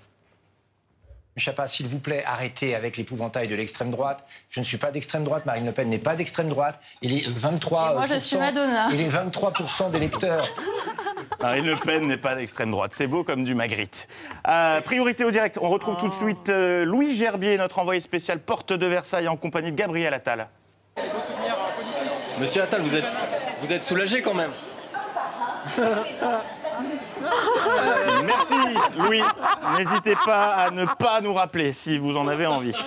[1.38, 4.26] Chapa, s'il vous plaît, arrêtez avec l'épouvantail de l'extrême droite.
[4.50, 5.46] Je ne suis pas d'extrême droite.
[5.46, 6.80] Marine Le Pen n'est pas d'extrême droite.
[7.02, 8.88] Il est 23 Et moi, je suis Madonna.
[8.92, 9.54] Il est 23
[9.92, 10.48] des lecteurs.
[11.40, 12.94] Marine Le Pen n'est pas d'extrême droite.
[12.94, 14.08] C'est beau comme du Magritte.
[14.48, 15.60] Euh, priorité au direct.
[15.62, 19.38] On retrouve tout de suite euh, Louis Gerbier, notre envoyé spécial porte de Versailles, en
[19.38, 20.48] compagnie de Gabriel Attal.
[22.40, 23.18] Monsieur Attal, vous êtes,
[23.62, 24.52] vous êtes soulagé quand même
[28.24, 28.54] Merci
[28.98, 29.22] Louis.
[29.78, 32.78] N'hésitez pas à ne pas nous rappeler si vous en avez envie.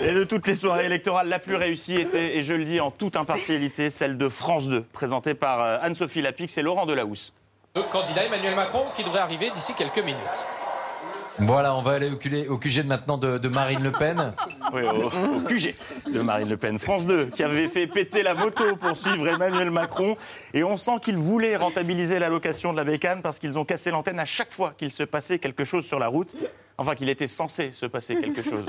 [0.00, 2.90] Et de toutes les soirées électorales, la plus réussie était, et je le dis en
[2.90, 7.32] toute impartialité, celle de France 2, présentée par euh, Anne-Sophie Lapix et Laurent Delahousse.
[7.76, 10.46] Le candidat Emmanuel Macron qui devrait arriver d'ici quelques minutes.
[11.40, 14.32] Voilà, on va aller au, QG au QG de maintenant de, de Marine Le Pen.
[14.72, 15.74] Oui, au, au QG
[16.12, 16.78] de Marine Le Pen.
[16.78, 20.16] France 2, qui avait fait péter la moto pour suivre Emmanuel Macron.
[20.52, 23.90] Et on sent qu'ils voulaient rentabiliser la location de la bécane parce qu'ils ont cassé
[23.90, 26.32] l'antenne à chaque fois qu'il se passait quelque chose sur la route.
[26.78, 28.66] Enfin, qu'il était censé se passer quelque chose.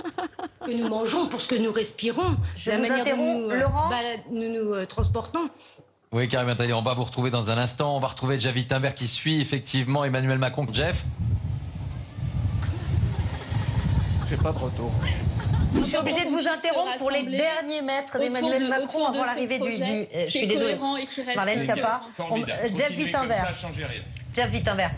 [0.65, 3.59] que nous mangeons, pour ce que nous respirons, Je la vous manière dont nous, euh,
[3.61, 5.49] Laurent balade- nous, nous, euh, transportons.
[6.11, 7.95] Oui, Karim Attali, on va vous retrouver dans un instant.
[7.95, 10.65] On va retrouver Jeff Wittenberg qui suit effectivement Emmanuel Macron.
[10.71, 11.03] Jeff
[14.29, 14.91] J'ai pas de retour.
[15.77, 19.75] Je suis obligée de vous interrompre pour les derniers mètres d'Emmanuel Macron avant l'arrivée du,
[19.75, 20.77] du- euh, je suis désolée.
[21.35, 22.01] Marlène Schiappa.
[22.19, 23.47] Euh, Jeff Wittenberg.
[24.33, 24.91] Jeff Wittenberg.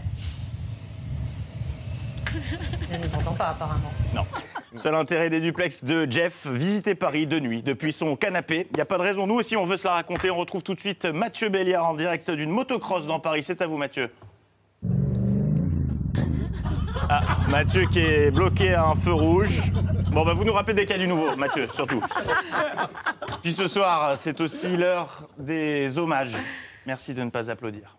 [2.91, 3.91] Je ne nous entends pas apparemment.
[4.13, 4.23] Non.
[4.77, 8.67] Seul intérêt des duplex de Jeff, visiter Paris de nuit depuis son canapé.
[8.69, 9.25] Il n'y a pas de raison.
[9.25, 10.29] Nous aussi, on veut se la raconter.
[10.29, 13.41] On retrouve tout de suite Mathieu Béliard en direct d'une motocross dans Paris.
[13.43, 14.11] C'est à vous, Mathieu.
[17.09, 19.71] Ah, Mathieu qui est bloqué à un feu rouge.
[20.11, 22.01] Bon, bah, vous nous rappelez des cas du nouveau, Mathieu, surtout.
[23.41, 26.37] Puis ce soir, c'est aussi l'heure des hommages.
[26.85, 27.97] Merci de ne pas applaudir.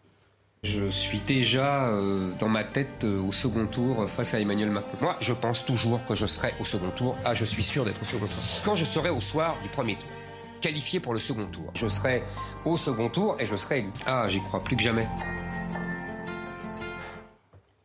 [0.64, 4.98] Je suis déjà euh, dans ma tête euh, au second tour face à Emmanuel Macron.
[5.00, 7.16] Moi, je pense toujours que je serai au second tour.
[7.24, 8.36] Ah, je suis sûr d'être au second tour.
[8.64, 10.08] Quand je serai au soir du premier tour,
[10.60, 12.24] qualifié pour le second tour, je serai
[12.64, 13.90] au second tour et je serai élu.
[14.04, 15.06] Ah, j'y crois plus que jamais.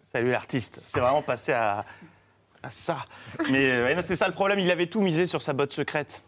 [0.01, 0.81] Salut l'artiste.
[0.87, 1.85] C'est vraiment passé à,
[2.69, 3.05] ça.
[3.51, 6.23] Mais euh, c'est ça le problème, il avait tout misé sur sa botte secrète.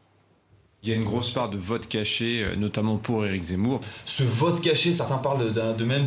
[0.85, 3.79] Il y a une grosse part de vote caché, euh, notamment pour Éric Zemmour.
[4.05, 6.05] Ce vote caché, certains parlent de même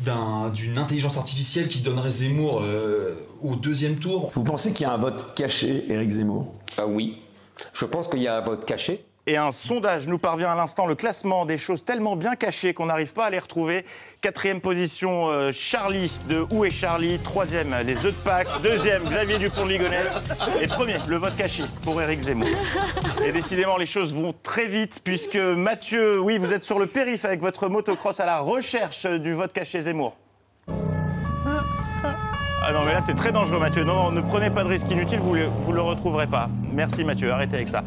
[0.00, 4.30] d'un- d'une intelligence artificielle qui donnerait Zemmour euh, au deuxième tour.
[4.34, 6.52] Vous pensez qu'il y a un vote caché, Éric Zemmour?
[6.76, 7.16] Ah oui.
[7.72, 9.02] Je pense qu'il y a un vote caché.
[9.28, 12.86] Et un sondage nous parvient à l'instant, le classement des choses tellement bien cachées qu'on
[12.86, 13.84] n'arrive pas à les retrouver.
[14.22, 17.18] Quatrième position, euh, Charlie de Où est Charlie?
[17.18, 18.48] Troisième, les œufs de Pâques.
[18.62, 20.18] Deuxième, Xavier Dupont de Ligonnès.
[20.62, 22.48] Et premier, le vote caché pour Éric Zemmour.
[23.22, 27.26] Et décidément, les choses vont très vite puisque Mathieu, oui, vous êtes sur le périph'
[27.26, 30.16] avec votre motocross à la recherche du vote caché Zemmour.
[32.60, 33.84] Ah non, mais là, c'est très dangereux, Mathieu.
[33.84, 36.50] Non, non, ne prenez pas de risques inutiles, vous ne vous le retrouverez pas.
[36.72, 37.84] Merci, Mathieu, arrêtez avec ça.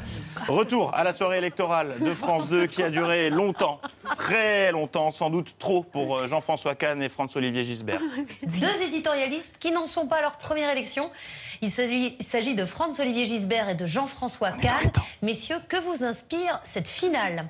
[0.47, 3.82] Retour à la soirée électorale de France 2 qui a duré longtemps,
[4.15, 8.01] très longtemps, sans doute trop pour euh, Jean-François Kahn et François-Olivier Gisbert.
[8.43, 11.11] Deux éditorialistes qui n'en sont pas à leur première élection.
[11.61, 14.91] Il s'agit il s'agit de Franz-Olivier Gisbert et de Jean-François Kahn.
[15.22, 17.49] Messieurs, que vous inspire cette finale?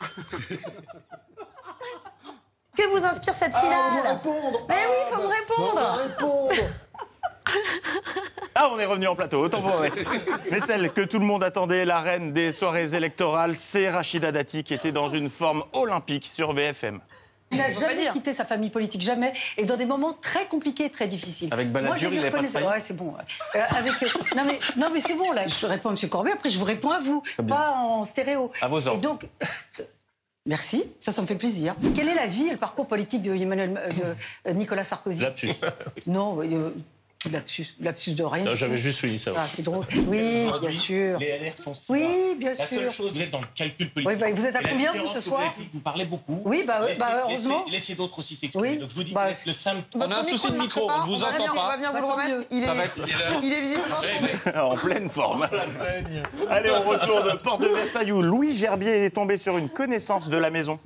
[2.78, 4.20] Que vous inspire cette finale
[4.68, 5.98] Mais oui, il faut me répondre
[8.54, 9.82] Ah, on est revenu en plateau, autant pour.
[10.52, 14.62] Mais celle que tout le monde attendait, la reine des soirées électorales, c'est Rachida Dati
[14.62, 17.00] qui était dans une forme olympique sur BFM.
[17.50, 21.08] Il n'a jamais quitté sa famille politique, jamais, et dans des moments très compliqués, très
[21.08, 21.48] difficiles.
[21.50, 23.14] Avec Balladur, il lui avait pas de faille Ouais, c'est bon.
[23.56, 26.08] Euh, avec, euh, non, mais, non, mais c'est bon, là, je réponds à M.
[26.08, 28.52] Corbet, après je vous réponds à vous, pas en stéréo.
[28.60, 28.98] À vos ordres.
[28.98, 29.26] Et donc,
[30.46, 31.74] merci, ça, ça me fait plaisir.
[31.94, 35.22] Quelle est la vie et le parcours politique de, Emmanuel, euh, de euh, Nicolas Sarkozy?
[35.22, 35.52] Lapsus.
[36.06, 36.70] Non, euh,
[37.30, 38.44] lapsus, lapsus de rien.
[38.44, 39.32] Non, J'avais juste suivi ça.
[39.36, 39.84] Ah, c'est drôle.
[40.06, 41.18] Oui, bien sûr.
[41.18, 42.66] Les LR sont Oui, bien La sûr.
[42.68, 44.08] seule chose, vous êtes dans le calcul politique.
[44.08, 46.40] Oui, bah, vous êtes à combien, vous, ce soir vous parlez beaucoup.
[46.44, 47.64] Oui, bah, Laissez- bah, laissez- heureusement.
[47.70, 48.68] Laissez d'autres aussi s'exprimer.
[48.70, 48.78] Oui.
[48.78, 50.02] Donc je vous dis Bah, le symptôme.
[50.06, 51.64] On a un souci de micro, on ne vous va entend bien, pas.
[51.64, 52.46] On va bien vous le remettre.
[52.50, 53.96] Il est, il est visiblement
[54.44, 54.58] tombé.
[54.58, 55.48] en pleine forme.
[56.48, 60.36] Allez, on retourne porte de Versailles où Louis Gerbier est tombé sur une connaissance de
[60.36, 60.78] la maison.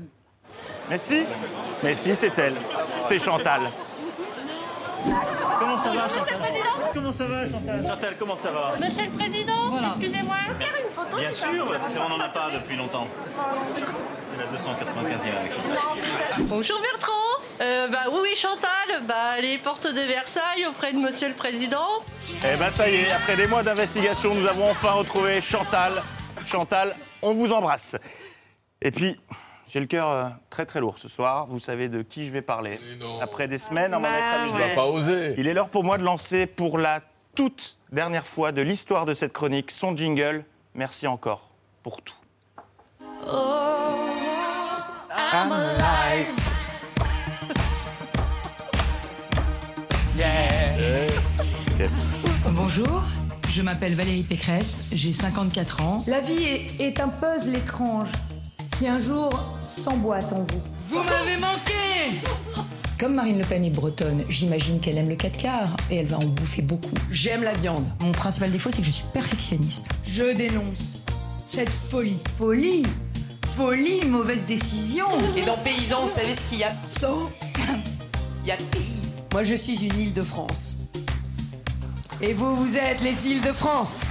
[0.89, 1.25] Mais si,
[1.83, 2.55] mais si, c'est elle.
[3.01, 3.61] C'est Chantal.
[5.83, 6.53] Comment ça va, Chantal
[6.95, 10.37] Comment ça va, Chantal Chantal, comment ça va Monsieur le Président, excusez-moi.
[11.19, 13.07] Bien sûr, c'est- on n'en a pas depuis longtemps.
[13.35, 15.79] C'est la 295e avec Chantal.
[16.47, 17.13] Bonjour Bertrand.
[17.61, 21.87] Euh, bah oui, Chantal, bah, les portes de Versailles auprès de Monsieur le Président.
[22.53, 26.03] Eh ben ça y est, après des mois d'investigation, nous avons enfin retrouvé Chantal.
[26.47, 27.97] Chantal, on vous embrasse.
[28.81, 29.17] Et puis,
[29.73, 31.47] j'ai le cœur euh, très très lourd ce soir.
[31.47, 32.79] Vous savez de qui je vais parler.
[33.23, 34.51] Après des semaines, on va Bah ouais.
[34.51, 35.35] Tu vas pas oser.
[35.39, 37.01] Il est l'heure pour moi de lancer pour la
[37.35, 40.45] toute dernière fois de l'histoire de cette chronique son jingle.
[40.75, 41.49] Merci encore
[41.83, 42.15] pour tout.
[45.33, 46.29] I'm alive.
[52.51, 53.03] Bonjour,
[53.49, 56.05] je m'appelle Valérie Pécresse, j'ai 54 ans.
[56.07, 58.11] La vie est, est un puzzle étrange
[58.83, 59.31] qui un jour
[59.65, 60.61] s'emboîte en vous.
[60.91, 62.19] Vous m'avez manqué
[62.99, 66.19] Comme Marine Le Pen est bretonne, j'imagine qu'elle aime le 4 quarts et elle va
[66.19, 66.97] en bouffer beaucoup.
[67.13, 67.87] J'aime la viande.
[68.01, 69.89] Mon principal défaut, c'est que je suis perfectionniste.
[70.09, 70.99] Je dénonce
[71.47, 72.19] cette folie.
[72.37, 72.83] Folie
[73.57, 75.07] Folie, mauvaise décision.
[75.37, 76.73] Et dans Paysan, vous savez ce qu'il y a?
[76.99, 77.31] So,
[78.43, 78.99] Il y a pays.
[79.33, 80.89] Moi, je suis une île de France.
[82.21, 84.07] Et vous, vous êtes les îles de France.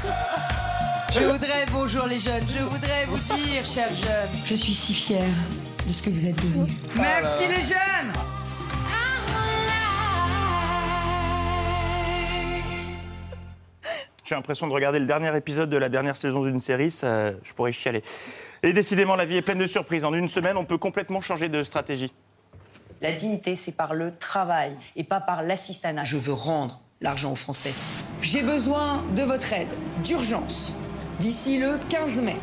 [1.14, 4.30] Je voudrais, bonjour les jeunes, je voudrais vous dire, chers jeunes.
[4.46, 5.28] je suis si fière
[5.86, 6.74] de ce que vous êtes devenus.
[6.96, 8.14] Merci les jeunes
[14.24, 17.54] J'ai l'impression de regarder le dernier épisode de la dernière saison d'une série, ça, je
[17.54, 18.02] pourrais chialer.
[18.64, 20.06] Et décidément, la vie est pleine de surprises.
[20.06, 22.14] En une semaine, on peut complètement changer de stratégie.
[23.02, 26.04] La dignité, c'est par le travail et pas par l'assistanat.
[26.04, 27.74] Je veux rendre l'argent aux Français.
[28.22, 29.68] J'ai besoin de votre aide,
[30.06, 30.78] d'urgence,
[31.22, 32.36] d'ici le 15 mai,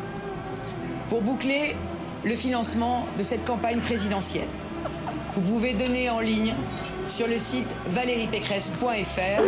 [1.09, 1.75] pour boucler
[2.23, 4.47] le financement de cette campagne présidentielle.
[5.33, 6.55] Vous pouvez donner en ligne
[7.09, 9.43] sur le site valériepécresse.fr.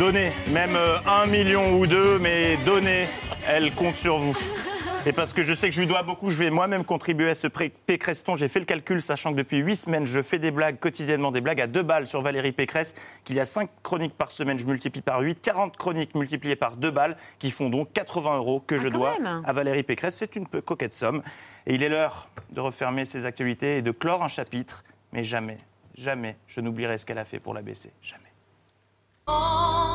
[0.00, 3.06] Donnez, même euh, un million ou deux, mais donnez,
[3.48, 4.36] elle compte sur vous.
[5.06, 7.34] Et parce que je sais que je lui dois beaucoup, je vais moi-même contribuer à
[7.34, 8.36] ce Pécreston.
[8.36, 11.40] J'ai fait le calcul, sachant que depuis huit semaines, je fais des blagues, quotidiennement des
[11.40, 12.94] blagues à deux balles sur Valérie Pécresse,
[13.24, 16.76] qu'il y a cinq chroniques par semaine, je multiplie par 8, 40 chroniques multipliées par
[16.76, 19.42] deux balles, qui font donc 80 euros que je Ah, quand dois même.
[19.46, 20.16] à Valérie Pécresse.
[20.16, 21.22] C'est une peu coquette somme.
[21.66, 24.84] Et il est l'heure de refermer ces actualités et de clore un chapitre.
[25.12, 25.56] Mais jamais,
[25.96, 27.90] jamais, je n'oublierai ce qu'elle a fait pour l'ABC.
[28.02, 28.24] Jamais.
[29.28, 29.89] Je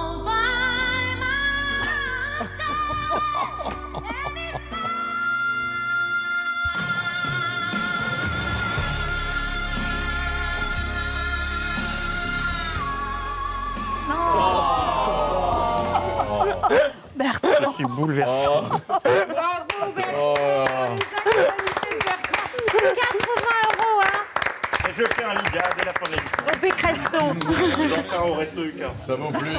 [29.05, 29.55] Ça vaut plus.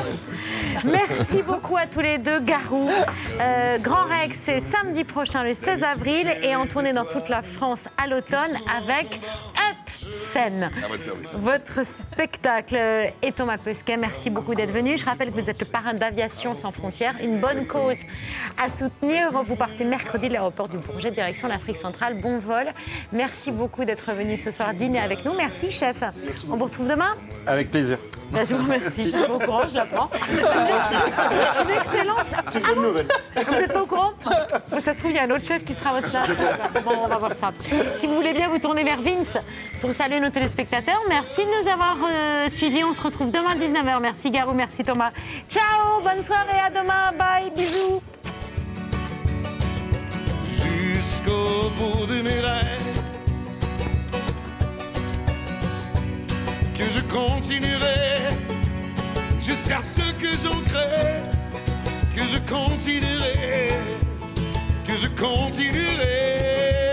[0.84, 2.90] Merci beaucoup à tous les deux, Garou.
[3.40, 7.42] Euh, Grand Rex, c'est samedi prochain, le 16 avril, et en tournée dans toute la
[7.42, 9.20] France à l'automne avec
[9.54, 9.76] Up
[10.32, 10.70] Scène.
[10.84, 11.36] À votre service.
[11.38, 12.76] Votre spectacle
[13.22, 14.98] et Thomas Pesquet, merci beaucoup d'être venu.
[14.98, 17.98] Je rappelle que vous êtes le parrain d'Aviation sans frontières, une bonne cause
[18.58, 19.30] à soutenir.
[19.44, 22.20] Vous partez mercredi de l'aéroport du Bourget, direction l'Afrique centrale.
[22.20, 22.66] Bon vol.
[23.12, 25.34] Merci beaucoup d'être venu ce soir dîner avec nous.
[25.34, 26.02] Merci, chef.
[26.50, 27.14] On vous retrouve demain
[27.46, 27.98] Avec plaisir.
[28.32, 29.04] Ben, Je vous remercie.
[29.04, 30.10] Je suis pas au courant, je l'apprends.
[30.28, 32.30] C'est une excellente.
[32.48, 33.08] C'est une bonne nouvelle.
[33.34, 34.12] Vous n'êtes pas au courant
[34.78, 36.28] Ça se trouve, il y a un autre chef qui sera à votre place.
[36.84, 37.52] Bon, on va voir ça.
[37.98, 39.38] Si vous voulez bien vous tourner vers Vince
[39.80, 42.84] pour saluer nos téléspectateurs, merci de nous avoir euh, suivis.
[42.84, 44.00] On se retrouve demain à 19h.
[44.00, 45.10] Merci Garou, merci Thomas.
[45.48, 47.12] Ciao, bonne soirée, à demain.
[47.18, 48.02] Bye, bisous.
[50.62, 52.95] jusqu'au bout de mes rêves.
[56.76, 58.36] que je continuerai
[59.40, 61.22] jusqu'à ce que j'en crée,
[62.14, 63.72] que je continuerai,
[64.86, 66.85] que je continuerai.